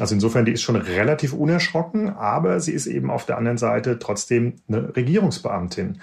Also 0.00 0.14
insofern, 0.14 0.44
die 0.44 0.52
ist 0.52 0.62
schon 0.62 0.76
relativ 0.76 1.32
unerschrocken, 1.32 2.10
aber 2.10 2.60
sie 2.60 2.72
ist 2.72 2.86
eben 2.86 3.10
auf 3.10 3.26
der 3.26 3.38
anderen 3.38 3.58
Seite 3.58 3.98
trotzdem 3.98 4.54
eine 4.68 4.94
Regierungsbeamtin. 4.96 5.98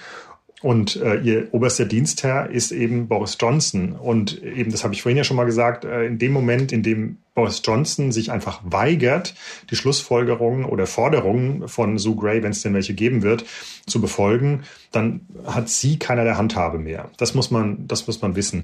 Und 0.62 0.96
äh, 0.96 1.20
ihr 1.20 1.54
oberster 1.54 1.86
Dienstherr 1.86 2.50
ist 2.50 2.72
eben 2.72 3.08
Boris 3.08 3.38
Johnson. 3.40 3.92
Und 3.92 4.42
eben, 4.42 4.72
das 4.72 4.84
habe 4.84 4.94
ich 4.96 5.04
vorhin 5.04 5.18
ja 5.18 5.24
schon 5.24 5.38
mal 5.38 5.46
gesagt, 5.46 5.86
äh, 5.86 6.06
in 6.06 6.18
dem 6.18 6.32
Moment, 6.32 6.72
in 6.72 6.82
dem 6.82 7.18
Boris 7.36 7.62
Johnson 7.64 8.12
sich 8.12 8.32
einfach 8.32 8.62
weigert, 8.64 9.36
die 9.70 9.76
Schlussfolgerungen 9.76 10.66
oder 10.66 10.88
Forderungen 10.88 11.68
von 11.68 12.00
Sue 12.00 12.16
Gray, 12.16 12.42
wenn 12.42 12.52
es 12.52 12.64
denn 12.64 12.74
welche 12.74 12.96
geben 12.96 13.22
wird, 13.22 13.46
zu 13.86 14.02
befolgen, 14.02 14.64
dann 14.92 15.22
hat 15.46 15.70
sie 15.70 16.00
keiner 16.00 16.24
der 16.24 16.40
Handhabe 16.40 16.80
mehr. 16.80 17.12
Das 17.18 17.36
muss 17.36 17.52
man, 17.52 17.88
das 17.88 18.08
muss 18.08 18.24
man 18.24 18.36
wissen. 18.36 18.64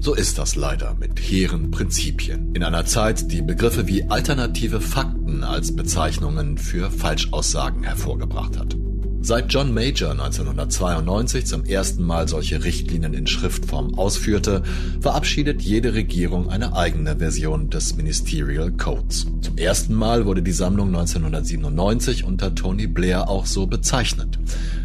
So 0.00 0.14
ist 0.14 0.38
das 0.38 0.54
leider 0.54 0.94
mit 0.94 1.18
hehren 1.18 1.70
Prinzipien. 1.70 2.54
In 2.54 2.62
einer 2.62 2.86
Zeit, 2.86 3.32
die 3.32 3.42
Begriffe 3.42 3.88
wie 3.88 4.04
alternative 4.04 4.80
Fakten 4.80 5.42
als 5.42 5.74
Bezeichnungen 5.74 6.56
für 6.56 6.90
Falschaussagen 6.90 7.82
hervorgebracht 7.82 8.58
hat. 8.58 8.76
Seit 9.28 9.52
John 9.52 9.74
Major 9.74 10.12
1992 10.12 11.44
zum 11.44 11.66
ersten 11.66 12.02
Mal 12.02 12.26
solche 12.28 12.64
Richtlinien 12.64 13.12
in 13.12 13.26
Schriftform 13.26 13.98
ausführte, 13.98 14.62
verabschiedet 15.02 15.60
jede 15.60 15.92
Regierung 15.92 16.48
eine 16.48 16.74
eigene 16.74 17.18
Version 17.18 17.68
des 17.68 17.94
Ministerial 17.94 18.72
Codes. 18.72 19.26
Zum 19.42 19.58
ersten 19.58 19.92
Mal 19.92 20.24
wurde 20.24 20.40
die 20.40 20.52
Sammlung 20.52 20.88
1997 20.88 22.24
unter 22.24 22.54
Tony 22.54 22.86
Blair 22.86 23.28
auch 23.28 23.44
so 23.44 23.66
bezeichnet. 23.66 24.38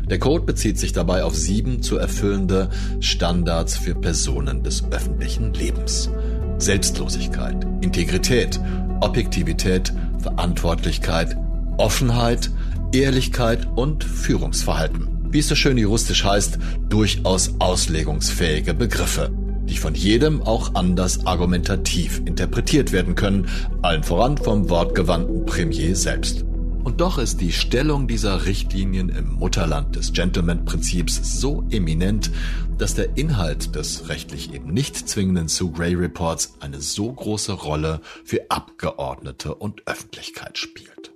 Der 0.10 0.20
Code 0.20 0.44
bezieht 0.44 0.78
sich 0.78 0.92
dabei 0.92 1.24
auf 1.24 1.38
sieben 1.38 1.82
zu 1.82 1.96
erfüllende 1.96 2.70
Standards 3.00 3.78
für 3.78 3.96
Personen 3.96 4.62
des 4.62 4.84
öffentlichen 4.92 5.54
Lebens. 5.54 6.10
Selbstlosigkeit, 6.58 7.66
Integrität, 7.80 8.60
Objektivität, 9.00 9.94
Verantwortlichkeit, 10.20 11.38
Offenheit, 11.78 12.52
Ehrlichkeit 12.94 13.68
und 13.76 14.04
Führungsverhalten. 14.04 15.08
Wie 15.32 15.40
es 15.40 15.48
so 15.48 15.56
schön 15.56 15.78
juristisch 15.78 16.24
heißt, 16.24 16.60
durchaus 16.90 17.56
auslegungsfähige 17.60 18.76
Begriffe, 18.76 19.32
die 19.66 19.78
von 19.78 19.96
jedem 19.96 20.44
auch 20.44 20.76
anders 20.76 21.26
argumentativ 21.26 22.22
interpretiert 22.26 22.92
werden 22.92 23.16
können, 23.16 23.48
allen 23.82 24.04
voran 24.04 24.38
vom 24.38 24.70
wortgewandten 24.70 25.46
Premier 25.46 25.96
selbst. 25.96 26.46
Und 26.84 27.00
doch 27.00 27.18
ist 27.18 27.40
die 27.42 27.54
Stellung 27.54 28.08
dieser 28.08 28.46
Richtlinien 28.46 29.10
im 29.10 29.34
Mutterland 29.34 29.96
des 29.96 30.12
Gentleman-Prinzips 30.12 31.40
so 31.40 31.64
eminent, 31.72 32.30
dass 32.78 32.94
der 32.94 33.18
Inhalt 33.18 33.74
des 33.76 34.10
rechtlich 34.10 34.54
eben 34.54 34.74
nicht 34.74 35.08
zwingenden 35.10 35.48
Sue 35.48 35.72
Gray 35.72 35.96
Reports 35.96 36.56
eine 36.60 36.82
so 36.82 37.12
große 37.12 37.54
Rolle 37.54 38.02
für 38.26 38.52
Abgeordnete 38.52 39.56
und 39.56 39.82
Öffentlichkeit 39.88 40.58
spielt. 40.58 41.13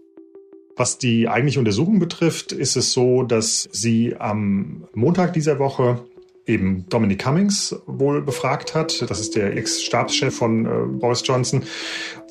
Was 0.78 1.00
die 1.00 1.28
eigentliche 1.28 1.60
Untersuchung 1.60 2.00
betrifft, 2.00 2.52
ist 2.52 2.76
es 2.76 2.94
so, 2.94 3.24
dass 3.24 3.68
sie 3.72 4.16
am 4.16 4.86
Montag 4.94 5.34
dieser 5.34 5.58
Woche 5.60 6.00
eben 6.48 6.86
Dominic 6.90 7.20
Cummings 7.20 7.76
wohl 7.86 8.22
befragt 8.22 8.74
hat. 8.74 9.06
Das 9.10 9.20
ist 9.20 9.36
der 9.36 9.56
Ex-Stabschef 9.56 10.36
von 10.36 10.66
äh, 10.66 10.70
Boris 11.00 11.22
Johnson, 11.26 11.64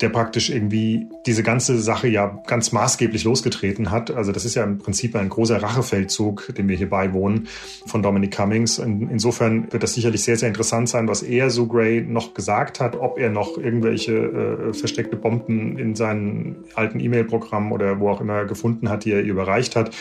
der 0.01 0.09
praktisch 0.09 0.49
irgendwie 0.49 1.05
diese 1.25 1.43
ganze 1.43 1.79
Sache 1.79 2.07
ja 2.07 2.41
ganz 2.47 2.71
maßgeblich 2.71 3.23
losgetreten 3.23 3.91
hat. 3.91 4.11
Also 4.11 4.31
das 4.31 4.43
ist 4.43 4.55
ja 4.55 4.63
im 4.63 4.79
Prinzip 4.79 5.15
ein 5.15 5.29
großer 5.29 5.61
Rachefeldzug, 5.61 6.53
dem 6.57 6.67
wir 6.67 6.75
hier 6.75 6.89
beiwohnen, 6.89 7.47
von 7.85 8.01
Dominic 8.01 8.35
Cummings. 8.35 8.79
In, 8.79 9.09
insofern 9.09 9.71
wird 9.71 9.83
das 9.83 9.93
sicherlich 9.93 10.23
sehr, 10.23 10.37
sehr 10.37 10.49
interessant 10.49 10.89
sein, 10.89 11.07
was 11.07 11.21
er, 11.21 11.49
so 11.51 11.67
Gray, 11.67 12.01
noch 12.01 12.33
gesagt 12.33 12.79
hat, 12.79 12.95
ob 12.95 13.19
er 13.19 13.29
noch 13.29 13.57
irgendwelche 13.57 14.13
äh, 14.13 14.73
versteckte 14.73 15.15
Bomben 15.15 15.77
in 15.77 15.95
seinen 15.95 16.57
alten 16.73 16.99
E-Mail-Programmen 16.99 17.71
oder 17.71 17.99
wo 17.99 18.09
auch 18.09 18.21
immer 18.21 18.45
gefunden 18.45 18.89
hat, 18.89 19.05
die 19.05 19.11
er 19.11 19.21
überreicht 19.21 19.75
hat. 19.75 19.91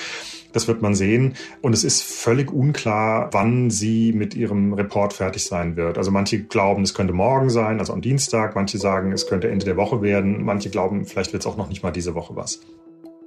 Das 0.57 0.69
wird 0.69 0.81
man 0.81 0.95
sehen. 0.95 1.35
Und 1.61 1.75
es 1.75 1.85
ist 1.85 2.03
völlig 2.03 2.51
unklar, 2.51 3.29
wann 3.33 3.69
sie 3.69 4.15
mit 4.15 4.35
ihrem 4.35 4.73
Report 4.73 5.13
fertig 5.13 5.45
sein 5.45 5.77
wird. 5.77 5.99
Also 5.99 6.11
manche 6.11 6.45
glauben, 6.45 6.83
es 6.83 6.95
könnte 6.95 7.13
morgen 7.13 7.51
sein, 7.51 7.79
also 7.79 7.93
am 7.93 8.01
Dienstag. 8.01 8.55
Manche 8.55 8.79
sagen, 8.79 9.13
es 9.13 9.27
könnte 9.27 9.51
Ende 9.51 9.67
der 9.67 9.77
Woche 9.77 10.01
werden. 10.01 10.43
Manche 10.47 10.71
glauben, 10.71 11.05
vielleicht 11.05 11.35
wird 11.35 11.43
es 11.43 11.47
auch 11.47 11.59
noch 11.59 11.69
nicht 11.69 11.83
mal 11.83 11.91
diese 11.91 12.15
Woche 12.15 12.35
was. 12.37 12.61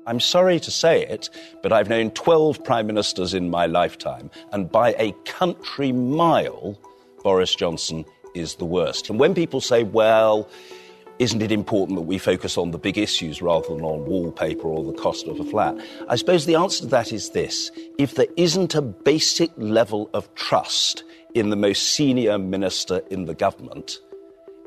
I'm 0.07 0.19
sorry 0.19 0.59
to 0.59 0.71
say 0.71 1.03
it, 1.03 1.29
but 1.61 1.71
I've 1.71 1.85
known 1.85 2.11
12 2.15 2.63
prime 2.63 2.87
ministers 2.87 3.35
in 3.35 3.47
my 3.47 3.67
lifetime, 3.67 4.31
and 4.51 4.71
by 4.71 4.95
a 4.97 5.13
country 5.25 5.93
mile, 5.93 6.79
Boris 7.21 7.55
Johnson 7.55 8.05
is 8.33 8.55
the 8.55 8.65
worst. 8.65 9.11
And 9.11 9.19
when 9.19 9.35
people 9.35 9.61
say, 9.61 9.83
well, 9.83 10.47
isn't 11.19 11.41
it 11.41 11.51
important 11.51 11.97
that 11.97 12.03
we 12.03 12.17
focus 12.17 12.57
on 12.57 12.71
the 12.71 12.77
big 12.77 12.97
issues 12.97 13.41
rather 13.41 13.67
than 13.67 13.83
on 13.83 14.05
wallpaper 14.05 14.67
or 14.67 14.83
the 14.85 14.97
cost 14.97 15.27
of 15.27 15.39
a 15.39 15.43
flat? 15.43 15.75
I 16.07 16.15
suppose 16.15 16.45
the 16.45 16.55
answer 16.55 16.83
to 16.83 16.87
that 16.87 17.11
is 17.11 17.31
this. 17.31 17.71
If 17.97 18.15
there 18.15 18.27
isn't 18.37 18.73
a 18.73 18.81
basic 18.81 19.51
level 19.57 20.09
of 20.13 20.33
trust 20.35 21.03
in 21.33 21.49
the 21.49 21.57
most 21.57 21.83
senior 21.83 22.37
minister 22.39 23.01
in 23.11 23.25
the 23.25 23.35
government, 23.35 23.99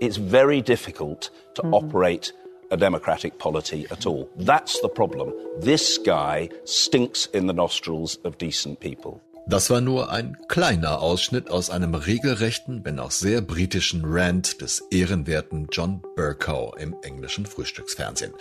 it's 0.01 0.19
very 0.19 0.61
difficult 0.61 1.31
to 1.55 1.63
mm-hmm. 1.63 1.75
operate 1.75 2.33
a 2.71 2.77
democratic 2.77 3.39
polity 3.39 3.87
at 3.91 4.07
all. 4.07 4.29
That's 4.37 4.81
the 4.81 4.89
problem. 4.89 5.33
This 5.59 5.99
guy 5.99 6.51
stinks 6.65 7.27
in 7.27 7.47
the 7.47 7.53
nostrils 7.53 8.17
of 8.25 8.39
decent 8.39 8.81
people. 8.81 9.23
Das 9.47 9.71
war 9.71 9.81
nur 9.81 10.11
ein 10.11 10.37
kleiner 10.49 11.01
Ausschnitt 11.01 11.51
aus 11.51 11.69
einem 11.69 11.95
regelrechten, 11.95 12.85
wenn 12.85 13.01
auch 13.01 13.11
sehr 13.11 13.41
britischen 13.41 14.03
Rant 14.05 14.61
des 14.61 14.85
ehrenwerten 14.91 15.67
John 15.73 16.01
Burkow 16.15 16.75
im 16.79 16.95
englischen 17.03 17.45
Frühstücksfernsehen. 17.45 18.33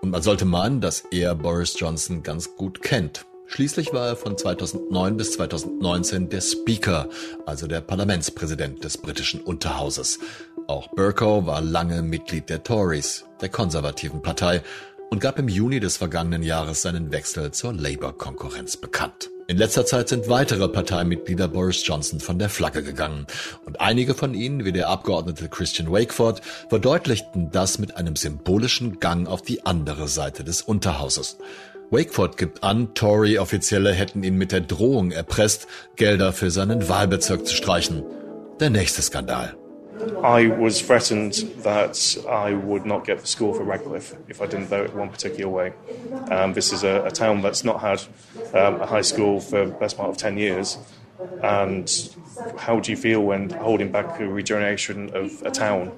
Und 0.00 0.10
man 0.10 0.22
sollte 0.22 0.44
meinen, 0.44 0.80
dass 0.80 1.02
er 1.10 1.34
Boris 1.34 1.78
Johnson 1.78 2.22
ganz 2.22 2.54
gut 2.56 2.82
kennt. 2.82 3.26
Schließlich 3.46 3.92
war 3.92 4.08
er 4.08 4.16
von 4.16 4.38
2009 4.38 5.16
bis 5.16 5.32
2019 5.32 6.28
der 6.30 6.40
Speaker, 6.40 7.08
also 7.46 7.66
der 7.66 7.80
Parlamentspräsident 7.80 8.84
des 8.84 8.96
britischen 8.96 9.40
Unterhauses. 9.40 10.18
Auch 10.66 10.88
Burkow 10.94 11.44
war 11.44 11.60
lange 11.60 12.00
Mitglied 12.00 12.48
der 12.48 12.62
Tories, 12.62 13.26
der 13.40 13.50
konservativen 13.50 14.22
Partei, 14.22 14.62
und 15.10 15.20
gab 15.20 15.38
im 15.38 15.48
Juni 15.48 15.80
des 15.80 15.96
vergangenen 15.96 16.42
Jahres 16.42 16.82
seinen 16.82 17.12
Wechsel 17.12 17.50
zur 17.50 17.74
Labour-Konkurrenz 17.74 18.76
bekannt. 18.76 19.30
In 19.46 19.58
letzter 19.58 19.84
Zeit 19.84 20.08
sind 20.08 20.30
weitere 20.30 20.68
Parteimitglieder 20.68 21.48
Boris 21.48 21.86
Johnson 21.86 22.18
von 22.18 22.38
der 22.38 22.48
Flagge 22.48 22.82
gegangen 22.82 23.26
und 23.66 23.78
einige 23.78 24.14
von 24.14 24.32
ihnen, 24.32 24.64
wie 24.64 24.72
der 24.72 24.88
Abgeordnete 24.88 25.48
Christian 25.48 25.92
Wakeford, 25.92 26.40
verdeutlichten 26.70 27.50
das 27.50 27.78
mit 27.78 27.98
einem 27.98 28.16
symbolischen 28.16 29.00
Gang 29.00 29.28
auf 29.28 29.42
die 29.42 29.66
andere 29.66 30.08
Seite 30.08 30.44
des 30.44 30.62
Unterhauses. 30.62 31.36
Wakeford 31.90 32.38
gibt 32.38 32.64
an, 32.64 32.94
Tory-Offizielle 32.94 33.92
hätten 33.92 34.24
ihn 34.24 34.36
mit 34.36 34.50
der 34.50 34.62
Drohung 34.62 35.10
erpresst, 35.10 35.66
Gelder 35.96 36.32
für 36.32 36.50
seinen 36.50 36.88
Wahlbezirk 36.88 37.46
zu 37.46 37.54
streichen. 37.54 38.02
Der 38.60 38.70
nächste 38.70 39.02
Skandal. 39.02 39.54
I 40.22 40.48
was 40.48 40.80
threatened 40.80 41.62
that 41.62 42.16
I 42.28 42.54
would 42.54 42.84
not 42.84 43.04
get 43.04 43.20
the 43.20 43.26
score 43.26 43.54
for 43.54 43.62
Radcliffe 43.62 44.16
if 44.28 44.40
I 44.40 44.46
didn't 44.46 44.66
vote 44.66 44.94
one 44.94 45.08
particular 45.08 45.48
way. 45.48 45.72
Um, 46.30 46.52
this 46.52 46.72
is 46.72 46.82
a, 46.82 47.04
a, 47.04 47.10
town 47.10 47.42
that's 47.42 47.64
not 47.64 47.80
had 47.80 48.02
um, 48.54 48.80
a 48.80 48.86
high 48.86 49.02
school 49.02 49.40
for 49.40 49.66
the 49.66 49.72
best 49.72 49.96
part 49.96 50.10
of 50.10 50.16
10 50.16 50.38
years. 50.38 50.78
And 51.42 51.90
how 52.58 52.80
do 52.80 52.90
you 52.90 52.96
feel 52.96 53.20
when 53.22 53.50
holding 53.50 53.90
back 53.90 54.20
a 54.20 54.28
regeneration 54.28 55.14
of 55.14 55.42
a 55.42 55.50
town 55.50 55.92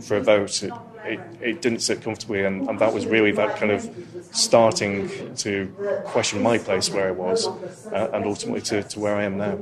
for 0.00 0.16
a 0.16 0.20
vote? 0.20 0.62
It, 0.62 0.72
it, 1.04 1.20
it 1.40 1.62
didn't 1.62 1.80
sit 1.80 2.02
comfortably, 2.02 2.44
and, 2.44 2.68
and, 2.68 2.78
that 2.78 2.92
was 2.92 3.06
really 3.06 3.32
that 3.32 3.56
kind 3.56 3.72
of 3.72 3.88
starting 4.32 5.08
to 5.36 5.66
question 6.04 6.42
my 6.42 6.58
place 6.58 6.90
where 6.90 7.08
I 7.08 7.10
was 7.10 7.46
uh, 7.46 8.10
and 8.12 8.26
ultimately 8.26 8.60
to, 8.62 8.82
to 8.82 9.00
where 9.00 9.16
I 9.16 9.24
am 9.24 9.38
now. 9.38 9.58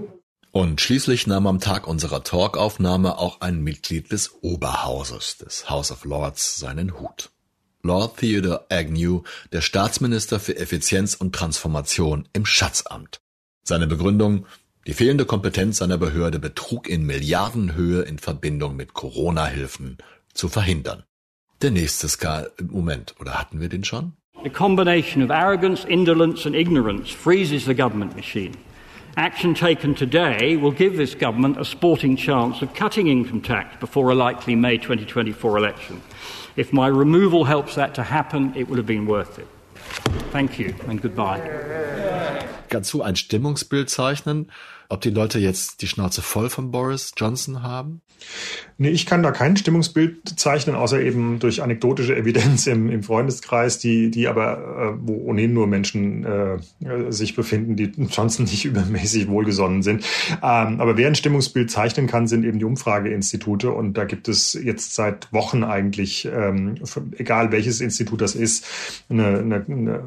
Und 0.51 0.81
schließlich 0.81 1.27
nahm 1.27 1.47
am 1.47 1.61
Tag 1.61 1.87
unserer 1.87 2.25
Talkaufnahme 2.25 3.19
auch 3.19 3.41
ein 3.43 3.61
Mitglied 3.63 4.11
des 4.11 4.43
Oberhauses, 4.43 5.37
des 5.37 5.69
House 5.69 5.93
of 5.93 6.05
Lords, 6.05 6.59
seinen 6.59 6.99
Hut. 6.99 7.31
Lord 7.89 8.19
Theodore 8.19 8.67
Agnew, 8.69 9.23
der 9.51 9.63
Staatsminister 9.63 10.39
für 10.39 10.59
Effizienz 10.59 11.15
und 11.15 11.35
Transformation 11.35 12.29
im 12.35 12.45
Schatzamt. 12.45 13.23
Seine 13.65 13.87
Begründung, 13.87 14.45
die 14.87 14.93
fehlende 14.93 15.25
Kompetenz 15.25 15.79
seiner 15.79 15.97
Behörde 15.97 16.39
Betrug 16.39 16.87
in 16.87 17.07
Milliardenhöhe 17.07 18.03
in 18.03 18.19
Verbindung 18.19 18.77
mit 18.77 18.93
Corona-Hilfen 18.93 19.97
zu 20.35 20.51
verhindern. 20.51 21.05
Der 21.63 21.71
nächste 21.71 22.11
Skal, 22.11 22.53
Moment, 22.63 23.15
oder 23.21 23.39
hatten 23.39 23.59
wir 23.59 23.71
den 23.71 23.85
schon? 23.85 24.13
A 24.45 24.51
combination 24.51 25.23
of 25.25 25.31
arrogance, 25.31 25.89
indolence 25.89 26.45
and 26.45 26.55
ignorance 26.55 27.11
freezes 27.11 27.65
the 27.65 27.75
government 27.75 28.15
machine. 28.15 28.53
Action 29.17 29.55
taken 29.55 29.95
today 29.95 30.57
will 30.57 30.73
give 30.73 30.99
this 30.99 31.15
government 31.19 31.57
a 31.57 31.65
sporting 31.65 32.17
chance 32.17 32.63
of 32.63 32.75
cutting 32.75 33.09
income 33.09 33.41
tax 33.41 33.75
before 33.81 34.11
a 34.11 34.15
likely 34.15 34.55
May 34.55 34.77
2024 34.77 35.57
election. 35.57 36.03
If 36.59 36.73
my 36.73 36.89
removal 36.89 37.45
helps 37.45 37.77
that 37.77 37.95
to 37.95 38.03
happen, 38.03 38.53
it 38.57 38.69
would 38.69 38.79
have 38.79 38.87
been 38.87 39.07
worth 39.07 39.39
it. 39.39 39.47
Thank 40.33 40.59
you 40.59 40.75
and 40.89 41.01
goodbye. 41.01 41.41
Kannst 42.69 42.93
du 42.93 43.01
ein 43.01 43.15
Stimmungsbild 43.15 43.89
zeichnen? 43.89 44.51
Ob 44.89 45.03
die 45.03 45.11
Leute 45.11 45.39
jetzt 45.39 45.83
die 45.83 45.87
Schnauze 45.87 46.23
voll 46.23 46.49
von 46.49 46.71
Boris 46.71 47.13
Johnson 47.17 47.63
haben? 47.63 48.01
Nee, 48.79 48.89
ich 48.91 49.07
kann 49.07 49.23
da 49.23 49.33
kein 49.33 49.57
Stimmungsbild 49.57 50.39
zeichnen, 50.39 50.75
außer 50.75 51.01
eben 51.01 51.39
durch 51.39 51.63
anekdotische 51.63 52.17
Evidenz 52.17 52.67
im, 52.67 52.91
im 52.91 53.03
Freundeskreis, 53.03 53.79
die, 53.79 54.11
die 54.11 54.29
aber, 54.29 54.97
äh, 54.97 54.99
wo 55.01 55.15
ohnehin 55.15 55.53
nur 55.53 55.67
Menschen 55.67 56.25
äh, 56.25 56.59
sich 57.11 57.37
befinden, 57.37 57.77
die 57.77 57.93
Johnson 58.11 58.47
nicht 58.47 58.65
übermäßig 58.65 59.29
wohlgesonnen 59.29 59.83
sind. 59.83 60.05
Ähm, 60.31 60.81
aber 60.81 60.97
wer 60.97 61.09
ein 61.09 61.15
Stimmungsbild 61.15 61.71
zeichnen 61.71 62.07
kann, 62.07 62.27
sind 62.27 62.45
eben 62.45 62.59
die 62.59 62.65
Umfrageinstitute. 62.65 63.71
Und 63.71 63.95
da 63.95 64.05
gibt 64.05 64.27
es 64.29 64.55
jetzt 64.55 64.95
seit 64.95 65.33
Wochen 65.33 65.65
eigentlich, 65.65 66.27
ähm, 66.33 66.77
egal 67.17 67.53
welches 67.53 67.81
Institut 67.81 68.21
das 68.21 68.35
ist, 68.35 68.65
eine, 69.09 69.39
eine, 69.39 69.65
eine 69.69 70.03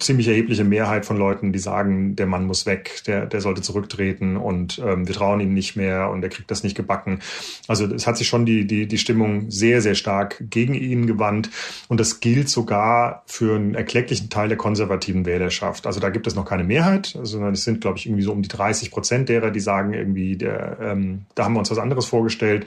ziemlich 0.00 0.28
erhebliche 0.28 0.64
Mehrheit 0.64 1.06
von 1.06 1.16
Leuten, 1.16 1.52
die 1.52 1.60
sagen, 1.60 2.16
der 2.16 2.26
Mann 2.26 2.46
muss 2.46 2.66
weg, 2.66 3.02
der, 3.06 3.26
der 3.26 3.40
sollte 3.40 3.62
zurücktreten 3.62 3.93
und 4.36 4.78
ähm, 4.84 5.06
wir 5.06 5.14
trauen 5.14 5.40
ihm 5.40 5.54
nicht 5.54 5.76
mehr 5.76 6.10
und 6.10 6.22
er 6.22 6.28
kriegt 6.28 6.50
das 6.50 6.62
nicht 6.62 6.76
gebacken. 6.76 7.20
Also 7.68 7.86
es 7.86 8.06
hat 8.06 8.16
sich 8.16 8.28
schon 8.28 8.46
die, 8.46 8.66
die, 8.66 8.86
die 8.86 8.98
Stimmung 8.98 9.50
sehr, 9.50 9.80
sehr 9.82 9.94
stark 9.94 10.42
gegen 10.50 10.74
ihn 10.74 11.06
gewandt 11.06 11.50
und 11.88 12.00
das 12.00 12.20
gilt 12.20 12.48
sogar 12.48 13.22
für 13.26 13.56
einen 13.56 13.74
erklecklichen 13.74 14.30
Teil 14.30 14.48
der 14.48 14.58
konservativen 14.58 15.26
Wählerschaft. 15.26 15.86
Also 15.86 16.00
da 16.00 16.10
gibt 16.10 16.26
es 16.26 16.34
noch 16.34 16.44
keine 16.44 16.64
Mehrheit, 16.64 17.18
sondern 17.22 17.54
es 17.54 17.64
sind, 17.64 17.80
glaube 17.80 17.98
ich, 17.98 18.06
irgendwie 18.06 18.22
so 18.22 18.32
um 18.32 18.42
die 18.42 18.48
30 18.48 18.90
Prozent 18.90 19.28
derer, 19.28 19.50
die 19.50 19.60
sagen 19.60 19.92
irgendwie, 19.92 20.36
der, 20.36 20.78
ähm, 20.80 21.26
da 21.34 21.44
haben 21.44 21.54
wir 21.54 21.60
uns 21.60 21.70
was 21.70 21.78
anderes 21.78 22.06
vorgestellt. 22.06 22.66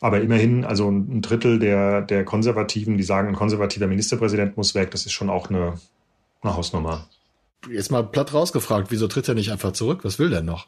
Aber 0.00 0.20
immerhin, 0.20 0.64
also 0.64 0.90
ein 0.90 1.22
Drittel 1.22 1.58
der, 1.58 2.02
der 2.02 2.24
Konservativen, 2.24 2.98
die 2.98 3.02
sagen, 3.02 3.28
ein 3.28 3.34
konservativer 3.34 3.86
Ministerpräsident 3.86 4.56
muss 4.56 4.74
weg, 4.74 4.90
das 4.90 5.06
ist 5.06 5.12
schon 5.12 5.30
auch 5.30 5.48
eine, 5.48 5.78
eine 6.42 6.56
Hausnummer. 6.56 7.06
Jetzt 7.70 7.90
mal 7.90 8.02
platt 8.02 8.32
rausgefragt, 8.32 8.90
wieso 8.90 9.08
tritt 9.08 9.28
er 9.28 9.34
nicht 9.34 9.50
einfach 9.50 9.72
zurück? 9.72 10.00
Was 10.02 10.18
will 10.18 10.30
der 10.30 10.42
noch? 10.42 10.66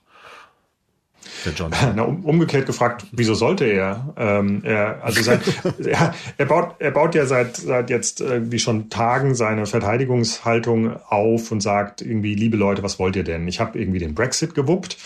Der 1.45 1.53
John. 1.53 1.73
Na, 1.95 2.03
um, 2.03 2.25
umgekehrt 2.25 2.67
gefragt, 2.67 3.07
wieso 3.13 3.35
sollte 3.35 3.65
er? 3.65 4.15
Ähm, 4.17 4.63
er 4.65 5.03
also 5.03 5.23
sein, 5.23 5.41
er, 5.85 6.15
er, 6.37 6.47
baut, 6.47 6.77
er 6.79 6.91
baut 6.91 7.15
ja 7.15 7.27
seit, 7.27 7.57
seit 7.57 7.91
jetzt 7.91 8.21
irgendwie 8.21 8.59
schon 8.59 8.91
Tagen 8.91 9.35
seine 9.35 9.67
Verteidigungshaltung 9.67 10.97
auf 11.09 11.51
und 11.53 11.61
sagt 11.61 12.03
irgendwie, 12.03 12.35
liebe 12.35 12.57
Leute, 12.57 12.83
was 12.83 12.99
wollt 12.99 13.17
ihr 13.17 13.25
denn? 13.25 13.47
Ich 13.49 13.61
habe 13.61 13.79
irgendwie 13.79 13.99
den 13.99 14.15
Brexit 14.15 14.55
gewuppt. 14.55 14.97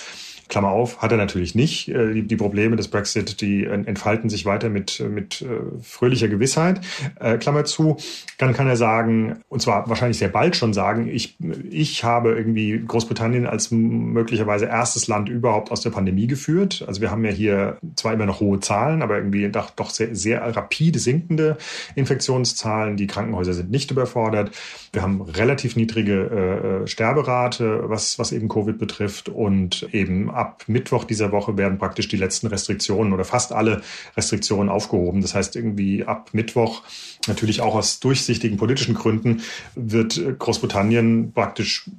Klammer 0.51 0.71
auf, 0.71 1.01
hat 1.01 1.13
er 1.13 1.19
natürlich 1.19 1.55
nicht. 1.55 1.89
Äh, 1.89 2.13
die, 2.13 2.23
die 2.25 2.37
Probleme 2.37 2.77
des 2.77 2.89
Brexit, 2.89 3.41
die 3.41 3.65
entfalten 3.65 4.29
sich 4.29 4.45
weiter 4.45 4.69
mit, 4.69 5.01
mit 5.01 5.41
äh, 5.43 5.47
fröhlicher 5.83 6.29
Gewissheit. 6.29 6.81
Äh, 7.19 7.39
Klammer 7.39 7.65
zu, 7.65 7.97
dann 8.37 8.53
kann 8.53 8.67
er 8.67 8.77
sagen, 8.77 9.41
und 9.49 9.63
zwar 9.63 9.89
wahrscheinlich 9.89 10.19
sehr 10.19 10.29
bald 10.29 10.57
schon 10.57 10.75
sagen, 10.75 11.09
ich, 11.09 11.39
ich 11.71 12.05
habe 12.05 12.33
irgendwie 12.33 12.83
Großbritannien 12.87 13.47
als 13.47 13.71
möglicherweise 13.71 14.67
erstes 14.67 15.09
Land 15.09 15.29
überhaupt 15.29 15.71
aus 15.71 15.81
der 15.81 15.91
Pandemie 15.91 16.27
geführt. 16.27 16.85
Also 16.87 17.01
wir 17.01 17.11
haben 17.11 17.25
ja 17.25 17.31
hier 17.31 17.79
zwar 17.97 18.13
immer 18.13 18.27
noch 18.27 18.41
hohe 18.41 18.61
Zahlen, 18.61 19.03
aber 19.03 19.17
irgendwie 19.17 19.49
doch, 19.49 19.71
doch 19.71 19.91
sehr, 19.91 20.15
sehr 20.15 20.41
rapide 20.57 20.99
sinkende 20.99 21.57
Infektionszahlen. 21.95 22.97
Die 22.97 23.07
Krankenhäuser 23.07 23.55
sind 23.55 23.71
nicht 23.71 23.91
überfordert. 23.91 24.51
Wir 24.93 25.03
haben 25.03 25.23
relativ 25.23 25.77
niedrige 25.77 26.83
äh, 26.83 26.87
Sterberate, 26.87 27.89
was, 27.89 28.19
was 28.19 28.33
eben 28.33 28.49
Covid 28.49 28.79
betrifft 28.79 29.29
und 29.29 29.89
eben 29.93 30.31
ab 30.41 30.65
Mittwoch 30.69 31.05
dieser 31.05 31.33
Woche 31.33 31.59
werden 31.59 31.77
praktisch 31.77 32.09
die 32.09 32.17
letzten 32.17 32.47
Restriktionen 32.47 33.13
oder 33.13 33.25
fast 33.25 33.53
alle 33.53 33.83
Restriktionen 34.17 34.71
aufgehoben. 34.71 35.21
Das 35.21 35.35
heißt, 35.35 35.55
irgendwie 35.55 36.05
ab 36.05 36.31
Mittwoch, 36.33 36.83
natürlich 37.29 37.61
auch 37.61 37.75
aus 37.75 38.01
durchsichtigen 38.01 38.57
politischen 38.57 38.95
Gründen, 38.95 39.43
wird 39.75 40.21
Großbritannien 40.39 41.33
praktisch 41.33 41.91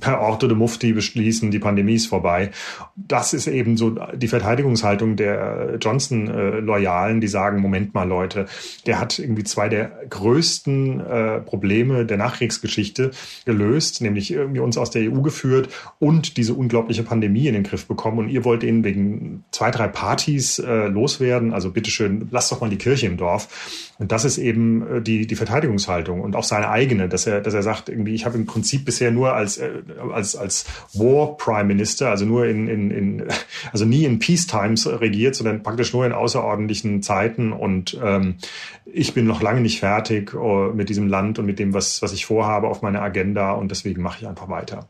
per 0.00 0.20
Orte 0.20 0.48
de 0.48 0.56
Mufti 0.56 0.92
beschließen, 0.92 1.52
die 1.52 1.60
Pandemie 1.60 1.94
ist 1.94 2.06
vorbei. 2.06 2.50
Das 2.96 3.32
ist 3.32 3.46
eben 3.46 3.76
so 3.76 3.90
die 4.14 4.28
Verteidigungshaltung 4.28 5.14
der 5.14 5.78
Johnson-Loyalen, 5.80 7.20
die 7.20 7.28
sagen, 7.28 7.60
Moment 7.60 7.94
mal 7.94 8.08
Leute, 8.08 8.46
der 8.86 8.98
hat 8.98 9.20
irgendwie 9.20 9.44
zwei 9.44 9.68
der 9.68 9.92
größten 10.10 11.00
äh, 11.00 11.40
Probleme 11.40 12.04
der 12.04 12.16
Nachkriegsgeschichte 12.16 13.12
gelöst, 13.44 14.00
nämlich 14.00 14.32
irgendwie 14.32 14.60
uns 14.60 14.76
aus 14.76 14.90
der 14.90 15.02
EU 15.12 15.20
geführt 15.20 15.68
und 16.00 16.36
diese 16.36 16.54
unglaubliche 16.54 17.04
Pandemie 17.04 17.43
Pandemie 17.44 17.48
in 17.48 17.54
den 17.54 17.62
Griff 17.62 17.86
bekommen 17.86 18.18
und 18.18 18.28
ihr 18.28 18.44
wollt 18.44 18.62
ihn 18.62 18.84
wegen 18.84 19.44
zwei, 19.50 19.70
drei 19.70 19.88
Partys 19.88 20.58
äh, 20.58 20.86
loswerden. 20.86 21.52
Also 21.52 21.70
bitteschön, 21.70 22.28
lasst 22.30 22.50
doch 22.52 22.60
mal 22.60 22.70
die 22.70 22.78
Kirche 22.78 23.06
im 23.06 23.16
Dorf. 23.16 23.92
Und 23.98 24.12
das 24.12 24.24
ist 24.24 24.38
eben 24.38 24.96
äh, 24.96 25.02
die, 25.02 25.26
die 25.26 25.34
Verteidigungshaltung 25.36 26.20
und 26.20 26.36
auch 26.36 26.44
seine 26.44 26.68
eigene, 26.68 27.08
dass 27.08 27.26
er, 27.26 27.40
dass 27.40 27.54
er 27.54 27.62
sagt, 27.62 27.88
irgendwie, 27.88 28.14
ich 28.14 28.24
habe 28.24 28.36
im 28.36 28.46
Prinzip 28.46 28.84
bisher 28.84 29.10
nur 29.10 29.34
als, 29.34 29.58
äh, 29.58 29.70
als, 30.12 30.36
als 30.36 30.66
War 30.94 31.36
Prime 31.36 31.64
Minister, 31.64 32.10
also 32.10 32.24
nur 32.24 32.46
in, 32.46 32.68
in, 32.68 32.90
in, 32.90 33.24
also 33.72 33.84
nie 33.84 34.04
in 34.04 34.18
Peace 34.18 34.46
Times 34.46 34.86
regiert, 34.86 35.34
sondern 35.34 35.62
praktisch 35.62 35.92
nur 35.92 36.06
in 36.06 36.12
außerordentlichen 36.12 37.02
Zeiten. 37.02 37.52
Und 37.52 37.98
ähm, 38.02 38.36
ich 38.86 39.14
bin 39.14 39.26
noch 39.26 39.42
lange 39.42 39.60
nicht 39.60 39.80
fertig 39.80 40.34
uh, 40.34 40.72
mit 40.74 40.88
diesem 40.88 41.08
Land 41.08 41.38
und 41.38 41.46
mit 41.46 41.58
dem, 41.58 41.74
was, 41.74 42.02
was 42.02 42.12
ich 42.12 42.26
vorhabe 42.26 42.68
auf 42.68 42.82
meiner 42.82 43.02
Agenda 43.02 43.52
und 43.52 43.70
deswegen 43.70 44.02
mache 44.02 44.18
ich 44.20 44.28
einfach 44.28 44.48
weiter. 44.48 44.88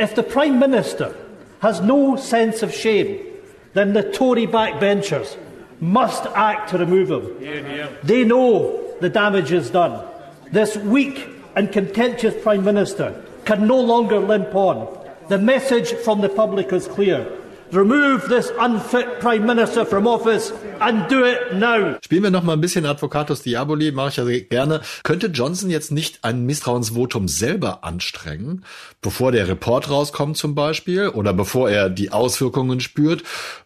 If 0.00 0.14
the 0.16 0.22
Prime 0.22 0.58
Minister 0.58 1.14
has 1.62 1.80
no 1.80 2.16
sense 2.16 2.62
of 2.62 2.74
shame, 2.74 3.24
then 3.72 3.92
the 3.92 4.02
Tory 4.02 4.46
backbenchers 4.46 5.36
must 5.80 6.26
act 6.34 6.70
to 6.70 6.78
remove 6.78 7.10
him. 7.10 7.88
They 8.02 8.24
know 8.24 8.94
the 9.00 9.08
damage 9.08 9.52
is 9.52 9.70
done. 9.70 10.04
This 10.50 10.76
weak 10.76 11.28
and 11.54 11.72
contentious 11.72 12.34
Prime 12.42 12.64
Minister 12.64 13.24
can 13.44 13.66
no 13.66 13.80
longer 13.80 14.18
limp 14.18 14.54
on. 14.54 14.88
The 15.28 15.38
message 15.38 15.92
from 15.92 16.20
the 16.20 16.28
public 16.28 16.72
is 16.72 16.86
clear. 16.88 17.26
Remove 17.72 18.28
this 18.28 18.52
unfit 18.60 19.18
Prime 19.20 19.46
Minister 19.46 19.86
from 19.86 20.06
office 20.06 20.52
and 20.78 21.08
do 21.10 21.24
it 21.24 21.54
now. 21.54 21.96
Spielen 22.04 22.24
wir 22.24 22.30
noch 22.30 22.42
mal 22.42 22.52
ein 22.52 22.60
bisschen 22.60 22.84
Advocatus 22.84 23.40
Diaboli, 23.40 23.92
mache 23.92 24.08
ich 24.10 24.16
ja 24.18 24.24
gerne. 24.40 24.82
Könnte 25.04 25.28
Johnson 25.28 25.70
jetzt 25.70 25.90
nicht 25.90 26.22
ein 26.22 26.44
Misstrauensvotum 26.44 27.28
selber 27.28 27.82
anstrengen, 27.82 28.66
bevor 29.00 29.32
der 29.32 29.48
Report 29.48 29.88
rauskommt 29.88 30.36
zum 30.36 30.54
Beispiel 30.54 31.08
oder 31.08 31.32
bevor 31.32 31.70
er 31.70 31.88
die 31.88 32.12
Auswirkungen 32.12 32.80
spürt, 32.80 33.22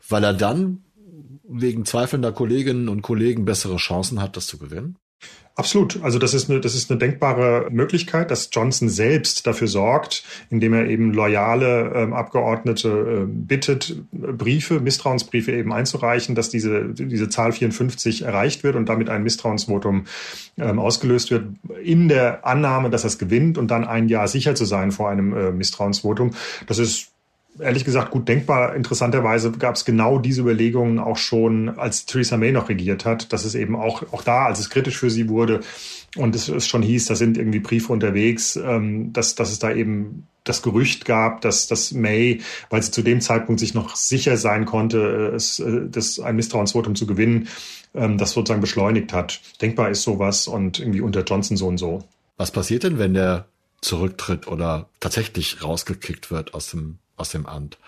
weil 0.08 0.22
er 0.22 0.34
dann 0.34 0.84
wegen 1.48 1.84
zweifelnder 1.84 2.30
Kolleginnen 2.30 2.88
und 2.88 3.02
Kollegen 3.02 3.44
bessere 3.44 3.76
Chancen 3.76 4.22
hat, 4.22 4.36
das 4.36 4.46
zu 4.46 4.58
gewinnen? 4.58 4.96
Absolut. 5.58 6.02
Also 6.02 6.18
das 6.18 6.34
ist 6.34 6.50
eine, 6.50 6.60
das 6.60 6.74
ist 6.74 6.90
eine 6.90 6.98
denkbare 6.98 7.68
Möglichkeit, 7.70 8.30
dass 8.30 8.50
Johnson 8.52 8.90
selbst 8.90 9.46
dafür 9.46 9.68
sorgt, 9.68 10.22
indem 10.50 10.74
er 10.74 10.86
eben 10.86 11.14
loyale 11.14 11.92
ähm, 11.94 12.12
Abgeordnete 12.12 12.88
äh, 12.88 13.24
bittet, 13.26 14.02
Briefe, 14.12 14.80
Misstrauensbriefe 14.80 15.52
eben 15.52 15.72
einzureichen, 15.72 16.34
dass 16.34 16.50
diese, 16.50 16.92
diese 16.92 17.30
Zahl 17.30 17.52
54 17.52 18.22
erreicht 18.22 18.64
wird 18.64 18.76
und 18.76 18.90
damit 18.90 19.08
ein 19.08 19.22
Misstrauensvotum 19.22 20.04
ähm, 20.58 20.78
ausgelöst 20.78 21.30
wird, 21.30 21.46
in 21.82 22.08
der 22.08 22.46
Annahme, 22.46 22.90
dass 22.90 23.04
er 23.04 23.08
es 23.08 23.18
gewinnt 23.18 23.56
und 23.56 23.70
dann 23.70 23.86
ein 23.86 24.08
Jahr 24.08 24.28
sicher 24.28 24.54
zu 24.54 24.66
sein 24.66 24.92
vor 24.92 25.08
einem 25.08 25.34
äh, 25.34 25.52
Misstrauensvotum. 25.52 26.34
Das 26.66 26.78
ist 26.78 27.15
ehrlich 27.58 27.84
gesagt 27.84 28.10
gut 28.10 28.28
denkbar. 28.28 28.74
Interessanterweise 28.74 29.52
gab 29.52 29.76
es 29.76 29.84
genau 29.84 30.18
diese 30.18 30.42
Überlegungen 30.42 30.98
auch 30.98 31.16
schon, 31.16 31.68
als 31.78 32.06
Theresa 32.06 32.36
May 32.36 32.52
noch 32.52 32.68
regiert 32.68 33.04
hat, 33.04 33.32
dass 33.32 33.44
es 33.44 33.54
eben 33.54 33.76
auch, 33.76 34.02
auch 34.12 34.22
da, 34.22 34.46
als 34.46 34.60
es 34.60 34.70
kritisch 34.70 34.98
für 34.98 35.10
sie 35.10 35.28
wurde 35.28 35.60
und 36.16 36.34
es, 36.34 36.48
es 36.48 36.66
schon 36.66 36.82
hieß, 36.82 37.06
da 37.06 37.14
sind 37.14 37.38
irgendwie 37.38 37.60
Briefe 37.60 37.92
unterwegs, 37.92 38.56
ähm, 38.56 39.12
dass, 39.12 39.34
dass 39.34 39.52
es 39.52 39.58
da 39.58 39.72
eben 39.72 40.26
das 40.44 40.62
Gerücht 40.62 41.04
gab, 41.04 41.40
dass, 41.40 41.66
dass 41.66 41.92
May, 41.92 42.40
weil 42.70 42.82
sie 42.82 42.90
zu 42.90 43.02
dem 43.02 43.20
Zeitpunkt 43.20 43.60
sich 43.60 43.74
noch 43.74 43.96
sicher 43.96 44.36
sein 44.36 44.64
konnte, 44.64 45.30
äh, 45.32 45.34
es, 45.34 45.58
äh, 45.58 45.88
das, 45.88 46.20
ein 46.20 46.36
Misstrauensvotum 46.36 46.94
zu 46.94 47.06
gewinnen, 47.06 47.48
ähm, 47.94 48.18
das 48.18 48.32
sozusagen 48.32 48.60
beschleunigt 48.60 49.12
hat. 49.12 49.40
Denkbar 49.60 49.90
ist 49.90 50.02
sowas 50.02 50.46
und 50.46 50.78
irgendwie 50.78 51.00
unter 51.00 51.22
Johnson 51.24 51.56
so 51.56 51.66
und 51.66 51.78
so. 51.78 52.04
Was 52.36 52.50
passiert 52.50 52.84
denn, 52.84 52.98
wenn 52.98 53.14
der 53.14 53.46
zurücktritt 53.80 54.46
oder 54.46 54.88
tatsächlich 55.00 55.62
rausgekickt 55.62 56.30
wird 56.30 56.54
aus 56.54 56.70
dem 56.70 56.98
aus 57.16 57.30
dem 57.30 57.46
Amt. 57.46 57.78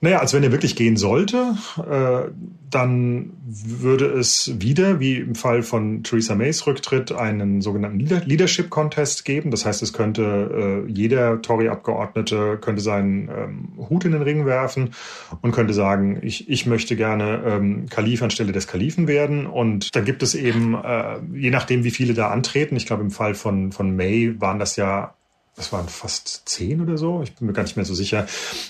Naja, 0.00 0.20
also 0.20 0.36
wenn 0.36 0.44
er 0.44 0.52
wirklich 0.52 0.76
gehen 0.76 0.96
sollte, 0.96 1.56
äh, 1.90 2.30
dann 2.70 3.32
würde 3.44 4.06
es 4.06 4.52
wieder, 4.60 5.00
wie 5.00 5.16
im 5.16 5.34
Fall 5.34 5.64
von 5.64 6.04
Theresa 6.04 6.36
Mays 6.36 6.68
Rücktritt, 6.68 7.10
einen 7.10 7.62
sogenannten 7.62 7.98
Leadership 7.98 8.70
Contest 8.70 9.24
geben. 9.24 9.50
Das 9.50 9.64
heißt, 9.64 9.82
es 9.82 9.92
könnte 9.92 10.84
äh, 10.86 10.90
jeder 10.90 11.42
Tory-Abgeordnete 11.42 12.58
könnte 12.60 12.80
seinen 12.80 13.28
ähm, 13.28 13.88
Hut 13.90 14.04
in 14.04 14.12
den 14.12 14.22
Ring 14.22 14.46
werfen 14.46 14.90
und 15.40 15.50
könnte 15.50 15.74
sagen, 15.74 16.20
ich, 16.22 16.48
ich 16.48 16.64
möchte 16.66 16.94
gerne 16.94 17.42
ähm, 17.44 17.86
Kalif 17.88 18.22
anstelle 18.22 18.52
des 18.52 18.68
Kalifen 18.68 19.08
werden. 19.08 19.46
Und 19.46 19.96
dann 19.96 20.04
gibt 20.04 20.22
es 20.22 20.36
eben, 20.36 20.74
äh, 20.74 21.18
je 21.34 21.50
nachdem, 21.50 21.82
wie 21.82 21.90
viele 21.90 22.14
da 22.14 22.28
antreten, 22.28 22.76
ich 22.76 22.86
glaube 22.86 23.02
im 23.02 23.10
Fall 23.10 23.34
von, 23.34 23.72
von 23.72 23.96
May 23.96 24.40
waren 24.40 24.60
das 24.60 24.76
ja 24.76 25.14
das 25.58 25.72
waren 25.72 25.88
fast 25.88 26.48
zehn 26.48 26.80
oder 26.80 26.96
so, 26.96 27.20
ich 27.22 27.34
bin 27.34 27.48
mir 27.48 27.52
gar 27.52 27.64
nicht 27.64 27.76
mehr 27.76 27.84
so 27.84 27.94
sicher. 27.94 28.26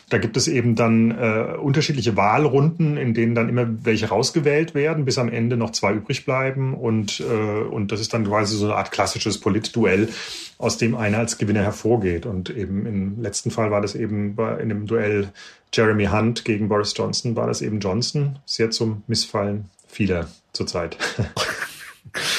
Da 0.09 0.16
gibt 0.16 0.37
es 0.38 0.48
eben 0.48 0.74
dann 0.74 1.11
äh, 1.11 1.57
unterschiedliche 1.59 2.16
Wahlrunden, 2.16 2.96
in 2.96 3.12
denen 3.12 3.35
dann 3.35 3.51
immer 3.51 3.66
welche 3.85 4.09
rausgewählt 4.09 4.74
werden, 4.74 5.05
bis 5.05 5.18
am 5.18 5.29
Ende 5.29 5.59
noch 5.59 5.70
zwei 5.70 5.92
übrig 5.92 6.24
bleiben. 6.24 6.74
Und, 6.74 7.20
äh, 7.20 7.62
und 7.62 7.92
das 7.92 8.01
ist 8.01 8.14
dann 8.14 8.27
quasi 8.27 8.57
so 8.57 8.64
eine 8.64 8.77
Art 8.77 8.90
klassisches 8.90 9.38
Politduell, 9.38 10.09
aus 10.57 10.79
dem 10.79 10.96
einer 10.96 11.18
als 11.18 11.37
Gewinner 11.37 11.62
hervorgeht. 11.62 12.24
Und 12.24 12.48
eben 12.48 12.87
im 12.87 13.22
letzten 13.22 13.51
Fall 13.51 13.70
war 13.70 13.83
das 13.83 13.94
eben 13.94 14.35
bei, 14.35 14.59
in 14.59 14.70
dem 14.70 14.87
Duell 14.87 15.31
Jeremy 15.72 16.07
Hunt 16.07 16.46
gegen 16.46 16.68
Boris 16.68 16.94
Johnson, 16.96 17.37
war 17.37 17.46
das 17.46 17.61
eben 17.61 17.81
Johnson, 17.81 18.38
sehr 18.46 18.70
zum 18.70 19.03
Missfallen 19.07 19.66
vieler 19.87 20.29
zurzeit. 20.55 20.96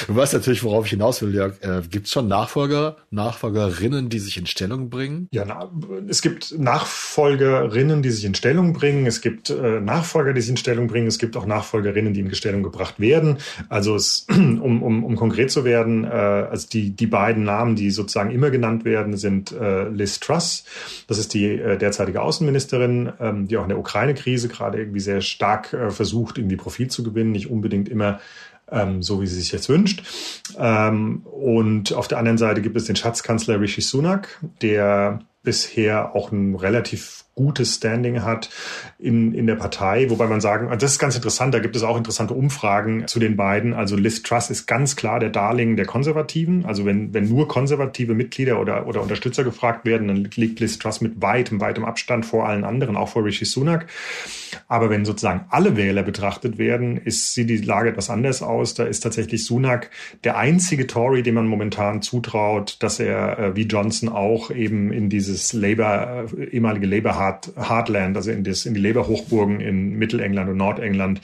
Du 0.06 0.16
weißt 0.16 0.34
natürlich, 0.34 0.64
worauf 0.64 0.86
ich 0.86 0.90
hinaus 0.90 1.22
will, 1.22 1.34
Jörg. 1.34 1.62
Äh, 1.62 1.82
gibt 1.88 2.06
es 2.06 2.12
schon 2.12 2.28
Nachfolger, 2.28 2.96
Nachfolgerinnen, 3.10 4.08
die 4.08 4.18
sich 4.18 4.36
in 4.36 4.46
Stellung 4.46 4.90
bringen? 4.90 5.28
Ja, 5.32 5.44
na, 5.44 5.70
es 6.08 6.22
gibt 6.22 6.58
Nachfolgerinnen, 6.58 8.02
die 8.02 8.10
sich 8.10 8.24
in 8.24 8.34
Stellung 8.34 8.72
bringen. 8.72 9.06
Es 9.06 9.20
gibt 9.20 9.50
äh, 9.50 9.80
Nachfolger, 9.80 10.32
die 10.32 10.40
sich 10.40 10.50
in 10.50 10.56
Stellung 10.56 10.86
bringen. 10.88 11.06
Es 11.06 11.18
gibt 11.18 11.36
auch 11.36 11.46
Nachfolgerinnen, 11.46 12.12
die 12.12 12.20
in 12.20 12.34
Stellung 12.34 12.62
gebracht 12.62 12.98
werden. 12.98 13.38
Also 13.68 13.94
es, 13.94 14.26
um, 14.30 14.82
um, 14.82 15.04
um 15.04 15.16
konkret 15.16 15.50
zu 15.50 15.64
werden, 15.64 16.04
äh, 16.04 16.08
also 16.08 16.68
die, 16.68 16.90
die 16.90 17.06
beiden 17.06 17.44
Namen, 17.44 17.76
die 17.76 17.90
sozusagen 17.90 18.30
immer 18.30 18.50
genannt 18.50 18.84
werden, 18.84 19.16
sind 19.16 19.52
äh, 19.52 19.88
Liz 19.88 20.20
Truss. 20.20 20.64
Das 21.06 21.18
ist 21.18 21.34
die 21.34 21.46
äh, 21.46 21.78
derzeitige 21.78 22.22
Außenministerin, 22.22 23.12
ähm, 23.20 23.48
die 23.48 23.56
auch 23.56 23.62
in 23.62 23.68
der 23.68 23.78
Ukraine-Krise 23.78 24.48
gerade 24.48 24.78
irgendwie 24.78 25.00
sehr 25.00 25.20
stark 25.20 25.72
äh, 25.72 25.90
versucht, 25.90 26.38
irgendwie 26.38 26.56
Profit 26.56 26.92
zu 26.92 27.02
gewinnen, 27.02 27.32
nicht 27.32 27.50
unbedingt 27.50 27.88
immer 27.88 28.20
ähm, 28.70 29.02
so 29.02 29.20
wie 29.20 29.26
sie 29.26 29.40
sich 29.40 29.52
jetzt 29.52 29.68
wünscht. 29.68 30.02
Ähm, 30.58 31.22
und 31.24 31.92
auf 31.92 32.08
der 32.08 32.18
anderen 32.18 32.38
Seite 32.38 32.62
gibt 32.62 32.76
es 32.76 32.84
den 32.84 32.96
Schatzkanzler 32.96 33.60
Rishi 33.60 33.80
Sunak, 33.80 34.40
der 34.62 35.20
bisher 35.42 36.14
auch 36.14 36.32
ein 36.32 36.54
relativ 36.54 37.24
gutes 37.34 37.76
Standing 37.76 38.22
hat 38.22 38.50
in, 38.98 39.32
in 39.34 39.46
der 39.46 39.54
Partei, 39.54 40.10
wobei 40.10 40.26
man 40.26 40.40
sagen, 40.40 40.68
das 40.78 40.92
ist 40.92 40.98
ganz 40.98 41.16
interessant, 41.16 41.54
da 41.54 41.58
gibt 41.58 41.76
es 41.76 41.82
auch 41.82 41.96
interessante 41.96 42.34
Umfragen 42.34 43.06
zu 43.06 43.18
den 43.18 43.36
beiden. 43.36 43.72
Also 43.72 43.96
Liz 43.96 44.22
Truss 44.22 44.50
ist 44.50 44.66
ganz 44.66 44.96
klar 44.96 45.20
der 45.20 45.30
Darling 45.30 45.76
der 45.76 45.86
Konservativen. 45.86 46.66
Also 46.66 46.84
wenn, 46.84 47.14
wenn 47.14 47.28
nur 47.28 47.48
konservative 47.48 48.14
Mitglieder 48.14 48.60
oder, 48.60 48.86
oder 48.86 49.00
Unterstützer 49.00 49.44
gefragt 49.44 49.84
werden, 49.84 50.08
dann 50.08 50.28
liegt 50.34 50.60
Liz 50.60 50.78
Truss 50.78 51.00
mit 51.00 51.22
weitem, 51.22 51.60
weitem 51.60 51.84
Abstand 51.84 52.26
vor 52.26 52.46
allen 52.46 52.64
anderen, 52.64 52.96
auch 52.96 53.08
vor 53.08 53.24
Rishi 53.24 53.44
Sunak. 53.44 53.86
Aber 54.68 54.90
wenn 54.90 55.04
sozusagen 55.04 55.46
alle 55.48 55.76
Wähler 55.76 56.02
betrachtet 56.02 56.58
werden, 56.58 56.96
ist, 56.96 57.34
sieht 57.34 57.48
die 57.48 57.58
Lage 57.58 57.90
etwas 57.90 58.10
anders 58.10 58.42
aus. 58.42 58.74
Da 58.74 58.84
ist 58.84 59.00
tatsächlich 59.00 59.44
Sunak 59.44 59.90
der 60.24 60.36
einzige 60.36 60.86
Tory, 60.86 61.22
dem 61.22 61.36
man 61.36 61.46
momentan 61.46 62.02
zutraut, 62.02 62.76
dass 62.80 63.00
er 63.00 63.38
äh, 63.38 63.56
wie 63.56 63.62
Johnson 63.62 64.08
auch 64.08 64.50
eben 64.50 64.92
in 64.92 65.08
dieses 65.08 65.52
Labour, 65.52 66.26
äh, 66.36 66.44
ehemalige 66.46 66.86
Labour 66.86 67.16
Heartland, 67.20 68.16
also 68.16 68.30
in, 68.30 68.44
das, 68.44 68.66
in 68.66 68.74
die 68.74 68.80
Labour-Hochburgen 68.80 69.60
in 69.60 69.98
Mittelengland 69.98 70.50
und 70.50 70.56
Nordengland 70.56 71.20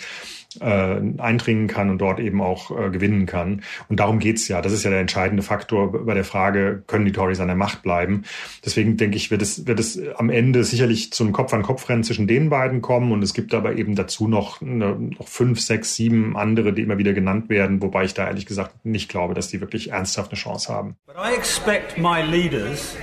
äh, 0.60 1.00
eindringen 1.18 1.66
kann 1.66 1.90
und 1.90 1.98
dort 1.98 2.20
eben 2.20 2.40
auch 2.40 2.70
äh, 2.70 2.90
gewinnen 2.90 3.26
kann. 3.26 3.62
Und 3.88 4.00
darum 4.00 4.18
geht's 4.18 4.48
ja. 4.48 4.62
Das 4.62 4.72
ist 4.72 4.84
ja 4.84 4.90
der 4.90 5.00
entscheidende 5.00 5.42
Faktor 5.42 5.92
bei 6.04 6.14
der 6.14 6.24
Frage, 6.24 6.82
können 6.86 7.04
die 7.04 7.12
Tories 7.12 7.40
an 7.40 7.48
der 7.48 7.56
Macht 7.56 7.82
bleiben. 7.82 8.24
Deswegen 8.64 8.96
denke 8.96 9.16
ich, 9.16 9.30
wird 9.30 9.42
es, 9.42 9.66
wird 9.66 9.80
es 9.80 10.00
am 10.16 10.30
Ende 10.30 10.64
sicherlich 10.64 11.12
zum 11.12 11.32
Kopf-an-Kopf-Rennen 11.32 12.04
zwischen 12.04 12.26
den 12.26 12.50
beiden 12.50 12.82
kommen. 12.82 13.12
Und 13.12 13.22
es 13.22 13.34
gibt 13.34 13.54
aber 13.54 13.76
eben 13.76 13.94
dazu 13.94 14.28
noch, 14.28 14.60
noch 14.60 15.28
fünf, 15.28 15.60
sechs, 15.60 15.94
sieben 15.94 16.36
andere, 16.36 16.72
die 16.72 16.82
immer 16.82 16.98
wieder 16.98 17.12
genannt 17.12 17.48
werden, 17.48 17.82
wobei 17.82 18.04
ich 18.04 18.14
da 18.14 18.26
ehrlich 18.26 18.46
gesagt 18.46 18.84
nicht 18.84 19.08
glaube, 19.08 19.34
dass 19.34 19.48
die 19.48 19.60
wirklich 19.60 19.90
ernsthaft 19.90 20.30
eine 20.30 20.38
Chance 20.38 20.72
haben. 20.72 20.96
But 21.06 21.16
I 21.16 21.36
expect 21.36 21.98
my 21.98 22.22
leaders 22.22 22.96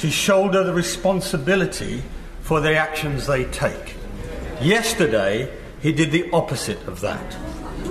to 0.00 0.08
shoulder 0.08 0.64
the 0.64 0.72
responsibility 0.72 2.02
for 2.46 2.60
the 2.60 2.76
actions 2.76 3.26
they 3.26 3.44
take. 3.46 3.96
Yesterday, 4.60 5.52
he 5.80 5.90
did 5.92 6.12
the 6.12 6.30
opposite 6.30 6.80
of 6.86 7.00
that. 7.00 7.36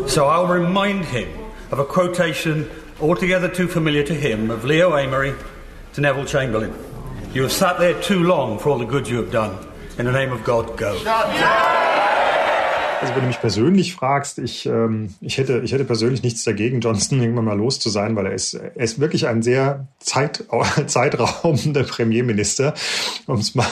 So 0.07 0.27
I'll 0.27 0.47
remind 0.47 1.03
him 1.03 1.29
of 1.71 1.79
a 1.79 1.85
quotation 1.85 2.71
altogether 3.01 3.49
too 3.49 3.67
familiar 3.67 4.03
to 4.03 4.13
him 4.13 4.49
of 4.49 4.63
Leo 4.63 4.95
Amory 4.95 5.35
to 5.93 6.01
Neville 6.01 6.25
Chamberlain. 6.25 6.73
You 7.33 7.41
have 7.41 7.51
sat 7.51 7.79
there 7.79 8.01
too 8.01 8.23
long 8.23 8.57
for 8.57 8.69
all 8.69 8.77
the 8.77 8.85
good 8.85 9.09
you 9.09 9.17
have 9.17 9.31
done. 9.31 9.57
In 9.97 10.05
the 10.05 10.13
name 10.13 10.31
of 10.31 10.45
God, 10.45 10.77
go. 10.77 11.01
Also 13.01 13.13
wenn 13.13 13.21
du 13.21 13.27
mich 13.27 13.39
persönlich 13.39 13.93
fragst, 13.93 14.39
ich, 14.39 14.65
ähm, 14.65 15.13
ich, 15.21 15.37
hätte, 15.37 15.61
ich 15.63 15.73
hätte 15.73 15.85
persönlich 15.85 16.23
nichts 16.23 16.43
dagegen, 16.43 16.79
Johnson 16.79 17.21
irgendwann 17.21 17.45
mal 17.45 17.57
los 17.57 17.79
zu 17.79 17.89
sein, 17.89 18.15
weil 18.15 18.27
er 18.27 18.33
ist, 18.33 18.53
er 18.53 18.75
ist 18.77 18.99
wirklich 18.99 19.27
ein 19.27 19.41
sehr 19.41 19.87
Zeit, 19.99 20.45
zeitraubender 20.87 21.83
Premierminister, 21.83 22.73
um 23.27 23.39
es 23.39 23.53
mal, 23.55 23.67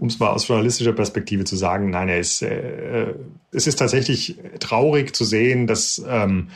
um's 0.00 0.18
mal 0.18 0.28
aus 0.28 0.48
journalistischer 0.48 0.92
Perspektive 0.92 1.44
zu 1.44 1.56
sagen. 1.56 1.90
Nein, 1.90 2.08
er 2.08 2.18
ist, 2.18 2.42
äh, 2.42 3.14
es 3.52 3.66
ist 3.66 3.76
tatsächlich 3.76 4.36
traurig 4.60 5.14
zu 5.14 5.24
sehen, 5.24 5.66
dass 5.66 6.02
ähm, 6.08 6.48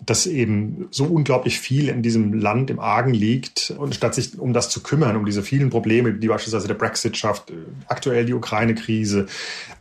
dass 0.00 0.26
eben 0.26 0.88
so 0.90 1.04
unglaublich 1.04 1.60
viel 1.60 1.88
in 1.88 2.02
diesem 2.02 2.34
Land 2.34 2.70
im 2.70 2.80
Argen 2.80 3.14
liegt 3.14 3.72
und 3.78 3.94
statt 3.94 4.14
sich 4.14 4.38
um 4.38 4.52
das 4.52 4.68
zu 4.68 4.82
kümmern, 4.82 5.16
um 5.16 5.24
diese 5.24 5.42
vielen 5.42 5.70
Probleme, 5.70 6.12
die 6.12 6.28
beispielsweise 6.28 6.66
der 6.66 6.74
Brexit 6.74 7.16
schafft, 7.16 7.52
aktuell 7.86 8.26
die 8.26 8.34
Ukraine-Krise, 8.34 9.26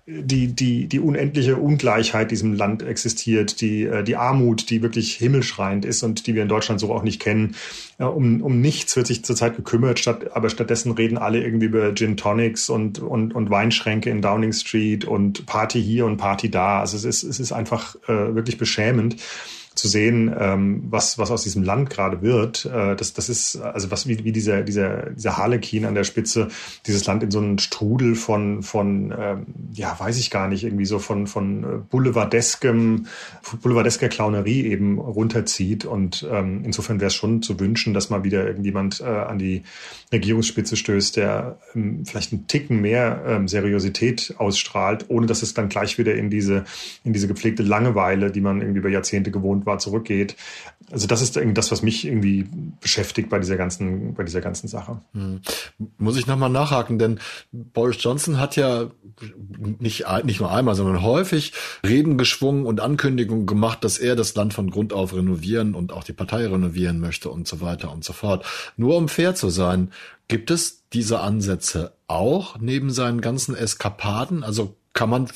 die, 0.05 0.47
die, 0.47 0.87
die 0.87 0.99
unendliche 0.99 1.55
Ungleichheit 1.55 2.29
diesem 2.29 2.53
Land 2.53 2.83
existiert, 2.83 3.59
die, 3.61 3.83
äh, 3.83 4.03
die 4.03 4.15
Armut, 4.15 4.69
die 4.69 4.81
wirklich 4.81 5.15
himmelschreiend 5.15 5.83
ist 5.83 6.03
und 6.03 6.27
die 6.27 6.35
wir 6.35 6.43
in 6.43 6.49
Deutschland 6.49 6.79
so 6.79 6.93
auch 6.93 7.03
nicht 7.03 7.21
kennen. 7.21 7.55
Um, 7.97 8.41
um 8.41 8.59
nichts 8.59 8.95
wird 8.95 9.07
sich 9.07 9.23
zurzeit 9.23 9.55
gekümmert, 9.55 9.99
statt, 9.99 10.35
aber 10.35 10.49
stattdessen 10.49 10.91
reden 10.91 11.17
alle 11.17 11.41
irgendwie 11.43 11.67
über 11.67 11.93
Gin 11.95 12.17
Tonics 12.17 12.69
und, 12.69 12.99
und, 12.99 13.33
und 13.33 13.49
Weinschränke 13.49 14.09
in 14.09 14.21
Downing 14.21 14.51
Street 14.51 15.05
und 15.05 15.45
Party 15.45 15.81
hier 15.81 16.05
und 16.05 16.17
Party 16.17 16.51
da. 16.51 16.81
Also 16.81 16.97
es 16.97 17.05
ist, 17.05 17.23
es 17.23 17.39
ist 17.39 17.51
einfach 17.51 17.95
äh, 18.07 18.35
wirklich 18.35 18.57
beschämend 18.57 19.17
zu 19.75 19.87
sehen, 19.87 20.33
ähm, 20.37 20.83
was, 20.89 21.17
was 21.17 21.31
aus 21.31 21.43
diesem 21.43 21.63
Land 21.63 21.89
gerade 21.89 22.21
wird. 22.21 22.65
Äh, 22.65 22.95
das, 22.95 23.13
das 23.13 23.29
ist, 23.29 23.57
also 23.57 23.91
was 23.91 24.07
wie, 24.07 24.23
wie 24.23 24.31
dieser, 24.31 24.61
dieser, 24.61 25.09
dieser 25.11 25.37
Harlekin 25.37 25.85
an 25.85 25.95
der 25.95 26.03
Spitze, 26.03 26.49
dieses 26.85 27.05
Land 27.05 27.23
in 27.23 27.31
so 27.31 27.39
einen 27.39 27.59
Strudel 27.59 28.15
von, 28.15 28.63
von 28.63 29.13
ähm, 29.17 29.45
ja, 29.73 29.95
weiß 29.97 30.17
ich 30.19 30.29
gar 30.29 30.47
nicht, 30.47 30.63
irgendwie 30.63 30.85
so 30.85 30.99
von, 30.99 31.27
von 31.27 31.63
äh, 31.63 31.67
boulevardeskem, 31.89 33.07
boulevardesker 33.61 34.09
Clownerie 34.09 34.65
eben 34.65 34.99
runterzieht. 34.99 35.85
Und 35.85 36.27
ähm, 36.31 36.61
insofern 36.63 36.99
wäre 36.99 37.07
es 37.07 37.15
schon 37.15 37.41
zu 37.41 37.59
wünschen, 37.59 37.93
dass 37.93 38.09
mal 38.09 38.23
wieder 38.23 38.45
irgendjemand 38.45 39.01
äh, 39.01 39.05
an 39.05 39.39
die 39.39 39.63
Regierungsspitze 40.11 40.75
stößt, 40.75 41.17
der 41.17 41.57
ähm, 41.75 42.05
vielleicht 42.05 42.31
einen 42.31 42.47
Ticken 42.47 42.81
mehr 42.81 43.23
ähm, 43.25 43.47
Seriosität 43.47 44.35
ausstrahlt, 44.37 45.05
ohne 45.09 45.25
dass 45.25 45.41
es 45.41 45.53
dann 45.53 45.69
gleich 45.69 45.97
wieder 45.97 46.15
in 46.15 46.29
diese, 46.29 46.65
in 47.03 47.13
diese 47.13 47.27
gepflegte 47.27 47.63
Langeweile, 47.63 48.31
die 48.31 48.41
man 48.41 48.61
irgendwie 48.61 48.79
über 48.79 48.89
Jahrzehnte 48.89 49.31
gewohnt 49.31 49.62
war, 49.65 49.79
zurückgeht. 49.79 50.35
Also 50.91 51.07
das 51.07 51.21
ist 51.21 51.37
irgendwie 51.37 51.53
das, 51.53 51.71
was 51.71 51.81
mich 51.81 52.05
irgendwie 52.05 52.47
beschäftigt 52.81 53.29
bei 53.29 53.39
dieser 53.39 53.57
ganzen, 53.57 54.13
bei 54.13 54.23
dieser 54.23 54.41
ganzen 54.41 54.67
Sache. 54.67 55.01
Hm. 55.13 55.41
Muss 55.97 56.17
ich 56.17 56.27
nochmal 56.27 56.49
nachhaken, 56.49 56.99
denn 56.99 57.19
Boris 57.51 57.97
Johnson 57.99 58.39
hat 58.39 58.55
ja 58.55 58.91
nicht, 59.79 60.05
nicht 60.23 60.39
nur 60.39 60.51
einmal, 60.51 60.75
sondern 60.75 61.01
häufig 61.01 61.53
Reden 61.85 62.17
geschwungen 62.17 62.65
und 62.65 62.81
Ankündigungen 62.81 63.45
gemacht, 63.45 63.83
dass 63.83 63.97
er 63.97 64.15
das 64.15 64.35
Land 64.35 64.53
von 64.53 64.69
Grund 64.69 64.93
auf 64.93 65.13
renovieren 65.13 65.75
und 65.75 65.93
auch 65.93 66.03
die 66.03 66.13
Partei 66.13 66.47
renovieren 66.47 66.99
möchte 66.99 67.29
und 67.29 67.47
so 67.47 67.61
weiter 67.61 67.91
und 67.91 68.03
so 68.03 68.13
fort. 68.13 68.45
Nur 68.77 68.97
um 68.97 69.07
fair 69.07 69.35
zu 69.35 69.49
sein, 69.49 69.91
gibt 70.27 70.51
es 70.51 70.83
diese 70.93 71.19
Ansätze 71.19 71.93
auch 72.07 72.59
neben 72.59 72.91
seinen 72.91 73.21
ganzen 73.21 73.55
Eskapaden? 73.55 74.43
Also 74.43 74.75
kann 74.93 75.09
man 75.09 75.27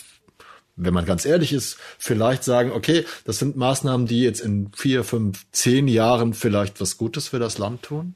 wenn 0.78 0.94
man 0.94 1.06
ganz 1.06 1.26
ehrlich 1.26 1.52
ist, 1.52 1.78
vielleicht 1.98 2.44
sagen, 2.44 2.72
okay, 2.72 3.04
das 3.26 3.40
sind 3.40 3.58
Maßnahmen, 3.58 4.08
die 4.08 4.22
jetzt 4.22 4.40
in 4.40 4.72
vier, 4.76 5.04
fünf, 5.04 5.46
zehn 5.52 5.88
Jahren 5.88 6.34
vielleicht 6.34 6.80
was 6.80 6.98
Gutes 6.98 7.28
für 7.28 7.40
das 7.40 7.58
Land 7.58 7.84
tun? 7.84 8.16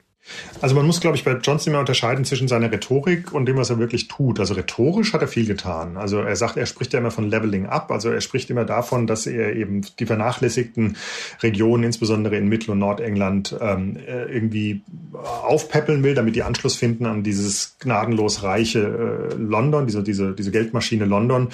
Also 0.61 0.75
man 0.75 0.85
muss, 0.85 1.01
glaube 1.01 1.17
ich, 1.17 1.23
bei 1.23 1.33
Johnson 1.33 1.73
immer 1.73 1.79
unterscheiden 1.79 2.25
zwischen 2.25 2.47
seiner 2.47 2.71
Rhetorik 2.71 3.33
und 3.33 3.47
dem, 3.47 3.57
was 3.57 3.71
er 3.71 3.79
wirklich 3.79 4.07
tut. 4.07 4.39
Also 4.39 4.53
rhetorisch 4.53 5.13
hat 5.13 5.21
er 5.21 5.27
viel 5.27 5.47
getan. 5.47 5.97
Also 5.97 6.19
er 6.19 6.35
sagt, 6.35 6.57
er 6.57 6.67
spricht 6.67 6.93
ja 6.93 6.99
immer 6.99 7.09
von 7.09 7.29
Leveling 7.29 7.65
up. 7.65 7.91
Also 7.91 8.11
er 8.11 8.21
spricht 8.21 8.49
immer 8.51 8.63
davon, 8.63 9.07
dass 9.07 9.25
er 9.25 9.55
eben 9.55 9.81
die 9.99 10.05
vernachlässigten 10.05 10.97
Regionen, 11.41 11.83
insbesondere 11.83 12.37
in 12.37 12.47
Mittel- 12.47 12.71
und 12.71 12.79
Nordengland, 12.79 13.55
ähm, 13.59 13.97
äh, 13.97 14.31
irgendwie 14.31 14.81
aufpäppeln 15.13 16.03
will, 16.03 16.13
damit 16.13 16.35
die 16.35 16.43
Anschluss 16.43 16.75
finden 16.75 17.07
an 17.07 17.23
dieses 17.23 17.77
gnadenlos 17.79 18.43
reiche 18.43 19.31
äh, 19.31 19.35
London, 19.35 19.87
diese, 19.87 20.03
diese, 20.03 20.33
diese 20.33 20.51
Geldmaschine 20.51 21.05
London 21.05 21.49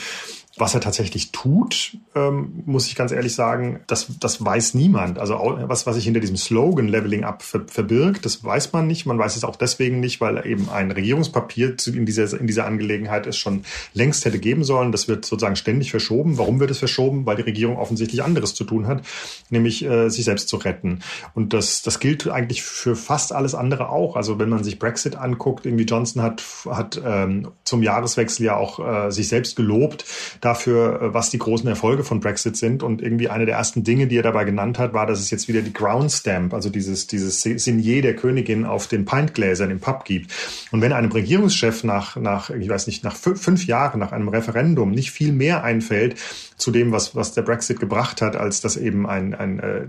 Was 0.59 0.73
er 0.73 0.81
tatsächlich 0.81 1.31
tut, 1.31 1.97
ähm, 2.15 2.63
muss 2.65 2.87
ich 2.87 2.95
ganz 2.95 3.11
ehrlich 3.11 3.35
sagen, 3.35 3.81
das, 3.85 4.07
das 4.19 4.43
weiß 4.43 4.73
niemand. 4.73 5.19
Also 5.19 5.35
was, 5.35 5.85
was 5.85 5.95
sich 5.95 6.05
hinter 6.05 6.19
diesem 6.19 6.35
Slogan 6.35 6.87
Leveling 6.87 7.23
Up 7.23 7.43
verbirgt, 7.43 8.25
das 8.25 8.43
weiß 8.43 8.73
man 8.73 8.87
nicht. 8.87 9.05
Man 9.05 9.19
weiß 9.19 9.35
es 9.35 9.43
auch 9.43 9.55
deswegen 9.55 9.99
nicht, 9.99 10.19
weil 10.19 10.47
eben 10.47 10.69
ein 10.69 10.89
Regierungspapier 10.89 11.75
in 11.85 12.07
dieser, 12.07 12.39
in 12.39 12.47
dieser 12.47 12.65
Angelegenheit 12.65 13.27
es 13.27 13.37
schon 13.37 13.65
längst 13.93 14.25
hätte 14.25 14.39
geben 14.39 14.63
sollen. 14.63 14.91
Das 14.91 15.07
wird 15.07 15.25
sozusagen 15.25 15.55
ständig 15.55 15.91
verschoben. 15.91 16.39
Warum 16.39 16.59
wird 16.59 16.71
es 16.71 16.79
verschoben? 16.79 17.27
Weil 17.27 17.35
die 17.35 17.43
Regierung 17.43 17.77
offensichtlich 17.77 18.23
anderes 18.23 18.55
zu 18.55 18.63
tun 18.63 18.87
hat, 18.87 19.03
nämlich 19.51 19.85
äh, 19.85 20.09
sich 20.09 20.25
selbst 20.25 20.49
zu 20.49 20.57
retten. 20.57 21.01
Und 21.35 21.53
das, 21.53 21.83
das 21.83 21.99
gilt 21.99 22.27
eigentlich 22.27 22.63
für 22.63 22.95
fast 22.95 23.31
alles 23.31 23.53
andere 23.53 23.89
auch. 23.89 24.15
Also 24.15 24.39
wenn 24.39 24.49
man 24.49 24.63
sich 24.63 24.79
Brexit 24.79 25.17
anguckt, 25.17 25.67
irgendwie 25.67 25.85
Johnson 25.85 26.23
hat, 26.23 26.43
hat 26.67 26.99
ähm, 27.05 27.49
zum 27.63 27.83
Jahreswechsel 27.83 28.45
ja 28.47 28.55
auch 28.55 28.79
äh, 28.79 29.11
sich 29.11 29.27
selbst 29.27 29.55
gelobt 29.55 30.03
dafür, 30.47 31.01
äh, 31.01 31.13
was 31.13 31.29
die 31.29 31.37
großen 31.37 31.67
Erfolge 31.67 32.03
von 32.03 32.19
Brexit 32.19 32.55
sind. 32.55 32.83
Und 32.83 33.01
irgendwie 33.01 33.29
eine 33.29 33.45
der 33.45 33.55
ersten 33.55 33.83
Dinge, 33.83 34.07
die 34.07 34.17
er 34.17 34.23
dabei 34.23 34.45
genannt 34.45 34.79
hat, 34.79 34.93
war, 34.93 35.05
dass 35.05 35.19
es 35.19 35.29
jetzt 35.29 35.47
wieder 35.47 35.61
die 35.61 35.73
Ground 35.73 36.11
Stamp, 36.11 36.53
also 36.53 36.69
dieses, 36.69 37.07
dieses 37.07 37.41
Signier 37.41 38.01
der 38.01 38.15
Königin 38.15 38.65
auf 38.65 38.87
den 38.87 39.05
Pintgläsern 39.05 39.69
im 39.69 39.79
Pub 39.79 40.05
gibt. 40.05 40.31
Und 40.71 40.81
wenn 40.81 40.93
einem 40.93 41.11
Regierungschef 41.11 41.83
nach, 41.83 42.15
nach, 42.15 42.49
ich 42.49 42.69
weiß 42.69 42.87
nicht, 42.87 43.03
nach 43.03 43.15
fünf 43.15 43.65
Jahren, 43.65 43.99
nach 43.99 44.11
einem 44.11 44.29
Referendum 44.29 44.91
nicht 44.91 45.11
viel 45.11 45.33
mehr 45.33 45.63
einfällt 45.63 46.15
zu 46.55 46.71
dem, 46.71 46.91
was, 46.91 47.15
was 47.15 47.33
der 47.33 47.43
Brexit 47.43 47.79
gebracht 47.79 48.21
hat, 48.21 48.35
als 48.35 48.61
dass 48.61 48.77
eben 48.77 49.05
ein, 49.05 49.35
ein, 49.35 49.59
äh, 49.59 49.85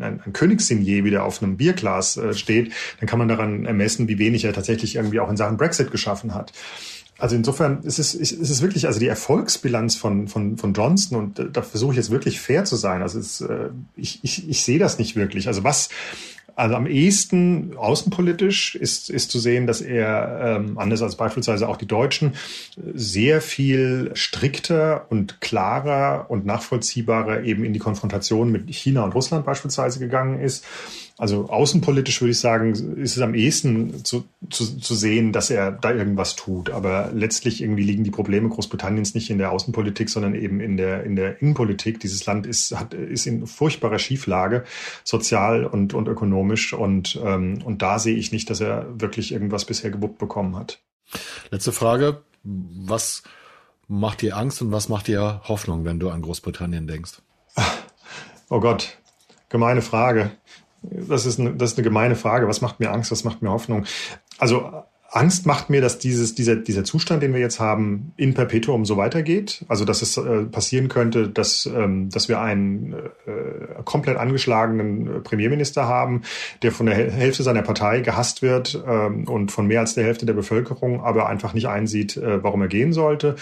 ein, 0.00 0.20
ein 0.24 0.32
Königssignier 0.32 1.04
wieder 1.04 1.24
auf 1.24 1.42
einem 1.42 1.56
Bierglas 1.56 2.16
äh, 2.16 2.34
steht, 2.34 2.72
dann 3.00 3.08
kann 3.08 3.18
man 3.18 3.28
daran 3.28 3.64
ermessen, 3.64 4.06
wie 4.06 4.18
wenig 4.18 4.44
er 4.44 4.52
tatsächlich 4.52 4.96
irgendwie 4.96 5.20
auch 5.20 5.30
in 5.30 5.36
Sachen 5.36 5.56
Brexit 5.56 5.90
geschaffen 5.90 6.34
hat. 6.34 6.52
Also 7.18 7.36
insofern 7.36 7.82
ist 7.82 7.98
es, 7.98 8.14
ist 8.14 8.32
es 8.32 8.60
wirklich, 8.60 8.86
also 8.86 8.98
die 8.98 9.06
Erfolgsbilanz 9.06 9.94
von, 9.94 10.26
von, 10.26 10.56
von 10.58 10.72
Johnson, 10.72 11.18
und 11.18 11.56
da 11.56 11.62
versuche 11.62 11.92
ich 11.92 11.96
jetzt 11.96 12.10
wirklich 12.10 12.40
fair 12.40 12.64
zu 12.64 12.76
sein. 12.76 13.02
Also 13.02 13.18
es, 13.18 13.40
äh, 13.40 13.70
ich, 13.96 14.20
ich, 14.22 14.48
ich 14.48 14.64
sehe 14.64 14.78
das 14.78 14.98
nicht 14.98 15.14
wirklich. 15.14 15.46
Also 15.46 15.62
was, 15.62 15.90
also 16.56 16.74
am 16.76 16.86
ehesten 16.86 17.76
außenpolitisch 17.76 18.74
ist, 18.74 19.10
ist 19.10 19.30
zu 19.30 19.38
sehen, 19.38 19.66
dass 19.66 19.80
er, 19.80 20.58
ähm, 20.58 20.78
anders 20.78 21.02
als 21.02 21.16
beispielsweise 21.16 21.68
auch 21.68 21.76
die 21.76 21.86
Deutschen, 21.86 22.34
sehr 22.94 23.40
viel 23.40 24.10
strikter 24.14 25.06
und 25.08 25.40
klarer 25.40 26.26
und 26.28 26.46
nachvollziehbarer 26.46 27.42
eben 27.42 27.64
in 27.64 27.72
die 27.72 27.80
Konfrontation 27.80 28.52
mit 28.52 28.72
China 28.74 29.04
und 29.04 29.14
Russland 29.14 29.44
beispielsweise 29.44 29.98
gegangen 29.98 30.40
ist. 30.40 30.64
Also 31.16 31.48
außenpolitisch 31.48 32.20
würde 32.20 32.32
ich 32.32 32.40
sagen, 32.40 32.72
ist 32.96 33.16
es 33.16 33.22
am 33.22 33.34
ehesten 33.34 34.04
zu, 34.04 34.24
zu, 34.50 34.78
zu 34.78 34.94
sehen, 34.96 35.30
dass 35.30 35.48
er 35.48 35.70
da 35.70 35.92
irgendwas 35.92 36.34
tut. 36.34 36.70
Aber 36.70 37.12
letztlich 37.14 37.62
irgendwie 37.62 37.84
liegen 37.84 38.02
die 38.02 38.10
Probleme 38.10 38.48
Großbritanniens 38.48 39.14
nicht 39.14 39.30
in 39.30 39.38
der 39.38 39.52
Außenpolitik, 39.52 40.10
sondern 40.10 40.34
eben 40.34 40.58
in 40.58 40.76
der, 40.76 41.04
in 41.04 41.14
der 41.14 41.40
Innenpolitik. 41.40 42.00
Dieses 42.00 42.26
Land 42.26 42.46
ist, 42.46 42.76
hat, 42.76 42.94
ist 42.94 43.26
in 43.26 43.46
furchtbarer 43.46 44.00
Schieflage, 44.00 44.64
sozial 45.04 45.64
und, 45.64 45.94
und 45.94 46.08
ökonomisch. 46.08 46.72
Und, 46.72 47.20
ähm, 47.24 47.62
und 47.64 47.80
da 47.80 48.00
sehe 48.00 48.16
ich 48.16 48.32
nicht, 48.32 48.50
dass 48.50 48.60
er 48.60 49.00
wirklich 49.00 49.30
irgendwas 49.30 49.66
bisher 49.66 49.92
gewuppt 49.92 50.18
bekommen 50.18 50.56
hat. 50.56 50.80
Letzte 51.50 51.70
Frage. 51.70 52.22
Was 52.42 53.22
macht 53.86 54.20
dir 54.20 54.36
Angst 54.36 54.60
und 54.62 54.72
was 54.72 54.88
macht 54.88 55.06
dir 55.06 55.42
Hoffnung, 55.44 55.84
wenn 55.84 56.00
du 56.00 56.10
an 56.10 56.22
Großbritannien 56.22 56.88
denkst? 56.88 57.22
Oh 58.50 58.60
Gott, 58.60 58.98
gemeine 59.48 59.80
Frage. 59.80 60.32
Das 60.90 61.26
ist, 61.26 61.40
eine, 61.40 61.54
das 61.54 61.72
ist 61.72 61.78
eine 61.78 61.84
gemeine 61.84 62.16
Frage. 62.16 62.48
Was 62.48 62.60
macht 62.60 62.80
mir 62.80 62.90
Angst? 62.90 63.10
Was 63.10 63.24
macht 63.24 63.42
mir 63.42 63.50
Hoffnung? 63.50 63.84
Also 64.38 64.84
Angst 65.14 65.46
macht 65.46 65.70
mir, 65.70 65.80
dass 65.80 65.98
dieses, 65.98 66.34
dieser, 66.34 66.56
dieser 66.56 66.82
Zustand, 66.82 67.22
den 67.22 67.32
wir 67.32 67.40
jetzt 67.40 67.60
haben, 67.60 68.12
in 68.16 68.34
perpetuum 68.34 68.84
so 68.84 68.96
weitergeht. 68.96 69.64
Also 69.68 69.84
dass 69.84 70.02
es 70.02 70.16
äh, 70.16 70.42
passieren 70.42 70.88
könnte, 70.88 71.28
dass, 71.28 71.66
ähm, 71.66 72.10
dass 72.10 72.28
wir 72.28 72.40
einen 72.40 72.94
äh, 72.94 73.82
komplett 73.84 74.16
angeschlagenen 74.16 75.06
äh, 75.06 75.20
Premierminister 75.20 75.86
haben, 75.86 76.22
der 76.62 76.72
von 76.72 76.86
der 76.86 76.96
Hälfte 76.96 77.44
seiner 77.44 77.62
Partei 77.62 78.00
gehasst 78.00 78.42
wird 78.42 78.82
ähm, 78.86 79.28
und 79.28 79.52
von 79.52 79.68
mehr 79.68 79.80
als 79.80 79.94
der 79.94 80.04
Hälfte 80.04 80.26
der 80.26 80.34
Bevölkerung, 80.34 81.04
aber 81.04 81.28
einfach 81.28 81.54
nicht 81.54 81.68
einsieht, 81.68 82.16
äh, 82.16 82.42
warum 82.42 82.62
er 82.62 82.68
gehen 82.68 82.92
sollte 82.92 83.36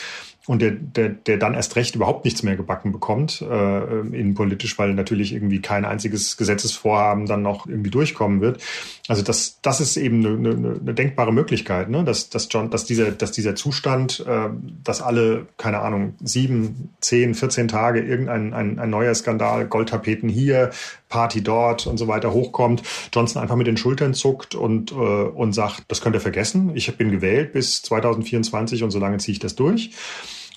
und 0.46 0.60
der, 0.60 0.72
der, 0.72 1.10
der 1.10 1.36
dann 1.36 1.54
erst 1.54 1.76
recht 1.76 1.94
überhaupt 1.94 2.24
nichts 2.24 2.42
mehr 2.42 2.56
gebacken 2.56 2.90
bekommt, 2.90 3.42
äh, 3.42 4.00
innenpolitisch, 4.00 4.76
weil 4.76 4.92
natürlich 4.92 5.32
irgendwie 5.32 5.60
kein 5.60 5.84
einziges 5.84 6.36
Gesetzesvorhaben 6.36 7.26
dann 7.26 7.42
noch 7.42 7.66
irgendwie 7.66 7.90
durchkommen 7.90 8.40
wird. 8.40 8.60
Also 9.06 9.22
das, 9.22 9.60
das 9.62 9.80
ist 9.80 9.96
eben 9.96 10.26
eine, 10.26 10.50
eine, 10.50 10.80
eine 10.80 10.94
denkbare 10.94 11.32
Möglichkeit, 11.32 11.61
ne? 11.68 12.04
dass, 12.04 12.30
dass, 12.30 12.48
John, 12.50 12.70
dass, 12.70 12.84
dieser, 12.84 13.10
dass 13.12 13.32
dieser 13.32 13.54
Zustand, 13.54 14.24
äh, 14.26 14.48
dass 14.84 15.02
alle, 15.02 15.46
keine 15.56 15.80
Ahnung, 15.80 16.14
sieben, 16.22 16.90
zehn, 17.00 17.34
14 17.34 17.68
Tage 17.68 18.00
irgendein 18.00 18.54
ein, 18.54 18.78
ein 18.78 18.90
neuer 18.90 19.14
Skandal, 19.14 19.66
Goldtapeten 19.66 20.28
hier, 20.28 20.70
Party 21.08 21.42
dort 21.42 21.86
und 21.86 21.98
so 21.98 22.08
weiter 22.08 22.32
hochkommt, 22.32 22.82
Johnson 23.12 23.42
einfach 23.42 23.56
mit 23.56 23.66
den 23.66 23.76
Schultern 23.76 24.14
zuckt 24.14 24.54
und, 24.54 24.92
äh, 24.92 24.94
und 24.94 25.52
sagt, 25.52 25.84
das 25.88 26.00
könnt 26.00 26.16
ihr 26.16 26.20
vergessen, 26.20 26.72
ich 26.74 26.94
bin 26.96 27.10
gewählt 27.10 27.52
bis 27.52 27.82
2024 27.82 28.82
und 28.82 28.90
so 28.90 28.98
lange 28.98 29.18
ziehe 29.18 29.32
ich 29.32 29.38
das 29.38 29.54
durch. 29.54 29.92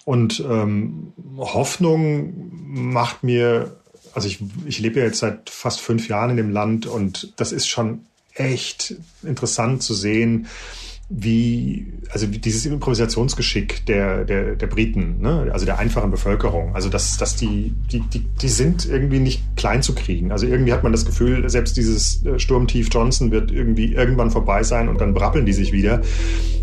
Und 0.05 0.39
ähm, 0.47 1.13
Hoffnung 1.37 2.51
macht 2.63 3.23
mir, 3.23 3.77
also 4.13 4.27
ich, 4.27 4.39
ich 4.65 4.79
lebe 4.79 4.99
ja 4.99 5.05
jetzt 5.05 5.19
seit 5.19 5.49
fast 5.49 5.81
fünf 5.81 6.07
Jahren 6.07 6.29
in 6.29 6.37
dem 6.37 6.51
Land 6.51 6.85
und 6.85 7.33
das 7.37 7.51
ist 7.51 7.67
schon 7.67 8.05
echt 8.35 8.95
interessant 9.23 9.81
zu 9.81 9.93
sehen, 9.93 10.47
wie, 11.07 11.93
also 12.09 12.25
dieses 12.25 12.65
Improvisationsgeschick 12.65 13.85
der, 13.85 14.25
der, 14.25 14.55
der 14.55 14.67
Briten, 14.67 15.21
ne? 15.21 15.49
also 15.53 15.65
der 15.65 15.77
einfachen 15.77 16.09
Bevölkerung, 16.09 16.73
also 16.73 16.89
dass, 16.89 17.17
dass 17.17 17.35
die, 17.35 17.75
die, 17.91 17.99
die, 17.99 18.19
die 18.19 18.47
sind 18.47 18.87
irgendwie 18.87 19.19
nicht 19.19 19.43
klein 19.55 19.83
zu 19.83 19.93
kriegen. 19.93 20.31
Also 20.31 20.47
irgendwie 20.47 20.73
hat 20.73 20.81
man 20.81 20.91
das 20.91 21.05
Gefühl, 21.05 21.47
selbst 21.47 21.77
dieses 21.77 22.25
äh, 22.25 22.39
Sturmtief 22.39 22.89
Johnson 22.91 23.31
wird 23.31 23.51
irgendwie 23.51 23.93
irgendwann 23.93 24.31
vorbei 24.31 24.63
sein 24.63 24.89
und 24.89 24.99
dann 24.99 25.13
brappeln 25.13 25.45
die 25.45 25.53
sich 25.53 25.71
wieder. 25.71 26.01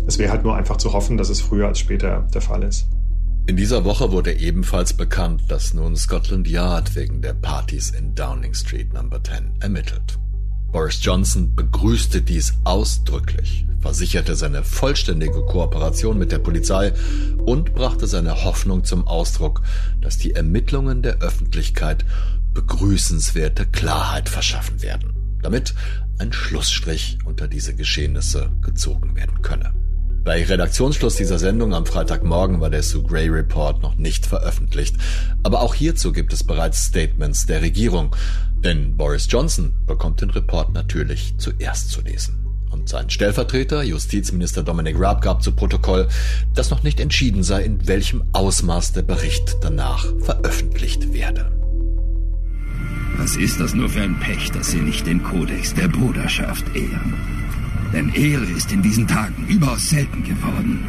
Es 0.07 0.19
wäre 0.19 0.31
halt 0.31 0.43
nur 0.43 0.55
einfach 0.55 0.75
zu 0.75 0.91
hoffen, 0.91 1.17
dass 1.17 1.29
es 1.29 1.39
früher 1.39 1.67
als 1.67 1.79
später 1.79 2.27
der 2.33 2.41
Fall 2.41 2.63
ist. 2.63 2.87
In 3.47 3.55
dieser 3.55 3.85
Woche 3.85 4.11
wurde 4.11 4.33
ebenfalls 4.33 4.93
bekannt, 4.93 5.43
dass 5.49 5.73
nun 5.73 5.95
Scotland 5.95 6.47
Yard 6.47 6.95
wegen 6.95 7.21
der 7.21 7.33
Partys 7.33 7.91
in 7.91 8.15
Downing 8.15 8.53
Street 8.53 8.93
No. 8.93 9.01
10 9.01 9.61
ermittelt. 9.61 10.17
Boris 10.73 10.97
Johnson 11.03 11.53
begrüßte 11.53 12.23
dies 12.23 12.55
ausdrücklich, 12.63 13.63
versicherte 13.79 14.35
seine 14.35 14.63
vollständige 14.63 15.45
Kooperation 15.45 16.17
mit 16.17 16.31
der 16.31 16.39
Polizei 16.39 16.93
und 17.45 17.75
brachte 17.75 18.07
seine 18.07 18.43
Hoffnung 18.43 18.83
zum 18.83 19.07
Ausdruck, 19.07 19.61
dass 20.01 20.17
die 20.17 20.33
Ermittlungen 20.33 21.03
der 21.03 21.19
Öffentlichkeit 21.19 22.05
begrüßenswerte 22.55 23.67
Klarheit 23.67 24.29
verschaffen 24.29 24.81
werden, 24.81 25.13
damit 25.43 25.75
ein 26.17 26.33
Schlussstrich 26.33 27.19
unter 27.23 27.47
diese 27.47 27.75
Geschehnisse 27.75 28.51
gezogen 28.61 29.15
werden 29.15 29.43
könne. 29.43 29.75
Bei 30.23 30.43
Redaktionsschluss 30.43 31.17
dieser 31.17 31.37
Sendung 31.37 31.75
am 31.75 31.85
Freitagmorgen 31.85 32.61
war 32.61 32.69
der 32.69 32.81
Sue 32.81 33.03
Gray 33.03 33.27
Report 33.27 33.83
noch 33.83 33.95
nicht 33.95 34.25
veröffentlicht. 34.25 34.95
Aber 35.43 35.61
auch 35.61 35.75
hierzu 35.75 36.13
gibt 36.13 36.31
es 36.31 36.45
bereits 36.45 36.85
Statements 36.85 37.45
der 37.45 37.61
Regierung. 37.61 38.15
Denn 38.63 38.95
Boris 38.95 39.27
Johnson 39.29 39.73
bekommt 39.85 40.21
den 40.21 40.29
Report 40.29 40.73
natürlich 40.73 41.35
zuerst 41.37 41.91
zu 41.91 42.01
lesen. 42.01 42.39
Und 42.71 42.87
sein 42.87 43.09
Stellvertreter, 43.09 43.83
Justizminister 43.83 44.63
Dominic 44.63 44.95
Raab, 44.97 45.21
gab 45.21 45.43
zu 45.43 45.51
Protokoll, 45.51 46.07
dass 46.55 46.71
noch 46.71 46.81
nicht 46.81 46.99
entschieden 46.99 47.43
sei, 47.43 47.63
in 47.63 47.87
welchem 47.87 48.23
Ausmaß 48.31 48.93
der 48.93 49.03
Bericht 49.03 49.57
danach 49.61 50.05
veröffentlicht 50.21 51.13
werde. 51.13 51.51
Was 53.17 53.35
ist 53.35 53.59
das 53.59 53.75
nur 53.75 53.89
für 53.89 54.01
ein 54.01 54.19
Pech, 54.19 54.51
dass 54.51 54.71
Sie 54.71 54.81
nicht 54.81 55.05
den 55.05 55.21
Kodex 55.21 55.73
der 55.75 55.87
Bruderschaft 55.87 56.65
ehren? 56.75 57.13
Denn 57.93 58.11
Ehre 58.15 58.45
ist 58.45 58.71
in 58.71 58.81
diesen 58.81 59.07
Tagen 59.07 59.45
überaus 59.47 59.89
selten 59.89 60.23
geworden. 60.23 60.83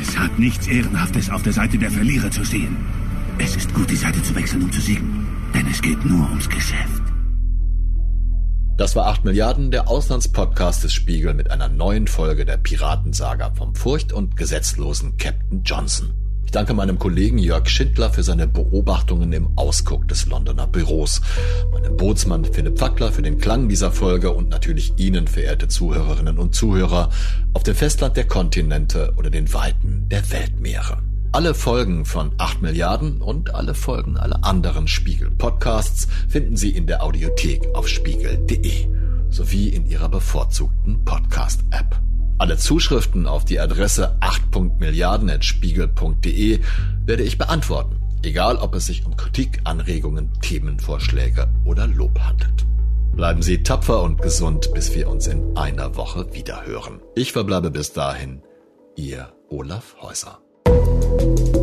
Es 0.00 0.18
hat 0.18 0.38
nichts 0.38 0.66
Ehrenhaftes 0.66 1.30
auf 1.30 1.42
der 1.42 1.52
Seite 1.52 1.78
der 1.78 1.90
Verlierer 1.90 2.30
zu 2.30 2.44
sehen. 2.44 2.76
Es 3.38 3.54
ist 3.54 3.72
gut, 3.74 3.90
die 3.90 3.96
Seite 3.96 4.20
zu 4.22 4.34
wechseln, 4.34 4.64
um 4.64 4.72
zu 4.72 4.80
siegen. 4.80 5.35
Denn 5.56 5.66
es 5.68 5.80
geht 5.80 6.04
nur 6.04 6.28
ums 6.28 6.50
Geschäft. 6.50 7.02
Das 8.76 8.94
war 8.94 9.06
8 9.06 9.24
Milliarden, 9.24 9.70
der 9.70 9.88
Auslandspodcast 9.88 10.84
des 10.84 10.92
Spiegel 10.92 11.32
mit 11.32 11.50
einer 11.50 11.70
neuen 11.70 12.08
Folge 12.08 12.44
der 12.44 12.58
Piratensaga 12.58 13.54
vom 13.54 13.74
furcht- 13.74 14.12
und 14.12 14.36
gesetzlosen 14.36 15.16
Captain 15.16 15.62
Johnson. 15.62 16.12
Ich 16.44 16.50
danke 16.50 16.74
meinem 16.74 16.98
Kollegen 16.98 17.38
Jörg 17.38 17.70
Schindler 17.70 18.10
für 18.10 18.22
seine 18.22 18.46
Beobachtungen 18.46 19.32
im 19.32 19.56
Ausguck 19.56 20.06
des 20.08 20.26
Londoner 20.26 20.66
Büros, 20.66 21.22
meinem 21.72 21.96
Bootsmann 21.96 22.44
Philipp 22.44 22.78
Fackler 22.78 23.10
für 23.10 23.22
den 23.22 23.38
Klang 23.38 23.70
dieser 23.70 23.90
Folge 23.90 24.32
und 24.32 24.50
natürlich 24.50 24.92
Ihnen, 24.98 25.26
verehrte 25.26 25.68
Zuhörerinnen 25.68 26.36
und 26.36 26.54
Zuhörer, 26.54 27.08
auf 27.54 27.62
dem 27.62 27.74
Festland 27.74 28.18
der 28.18 28.26
Kontinente 28.26 29.14
oder 29.16 29.30
den 29.30 29.54
Weiten 29.54 30.06
der 30.10 30.30
Weltmeere. 30.30 30.98
Alle 31.36 31.52
Folgen 31.52 32.06
von 32.06 32.32
8 32.38 32.62
Milliarden 32.62 33.20
und 33.20 33.54
alle 33.54 33.74
Folgen 33.74 34.16
aller 34.16 34.42
anderen 34.42 34.88
Spiegel 34.88 35.30
Podcasts 35.30 36.08
finden 36.30 36.56
Sie 36.56 36.70
in 36.70 36.86
der 36.86 37.02
Audiothek 37.02 37.68
auf 37.74 37.88
spiegel.de 37.88 38.86
sowie 39.28 39.68
in 39.68 39.84
Ihrer 39.84 40.08
bevorzugten 40.08 41.04
Podcast-App. 41.04 42.00
Alle 42.38 42.56
Zuschriften 42.56 43.26
auf 43.26 43.44
die 43.44 43.60
Adresse 43.60 44.16
8.milliarden.spiegel.de 44.22 46.60
werde 47.04 47.22
ich 47.22 47.36
beantworten, 47.36 48.00
egal 48.22 48.56
ob 48.56 48.74
es 48.74 48.86
sich 48.86 49.04
um 49.04 49.14
Kritik, 49.18 49.60
Anregungen, 49.64 50.32
Themenvorschläge 50.40 51.48
oder 51.66 51.86
Lob 51.86 52.18
handelt. 52.18 52.64
Bleiben 53.14 53.42
Sie 53.42 53.62
tapfer 53.62 54.02
und 54.02 54.22
gesund, 54.22 54.70
bis 54.72 54.94
wir 54.94 55.10
uns 55.10 55.26
in 55.26 55.54
einer 55.54 55.96
Woche 55.96 56.32
wieder 56.32 56.64
hören. 56.64 57.02
Ich 57.14 57.32
verbleibe 57.32 57.70
bis 57.70 57.92
dahin, 57.92 58.40
Ihr 58.96 59.34
Olaf 59.50 59.96
Häuser. 60.00 60.38
Thank 60.98 61.40
you 61.40 61.55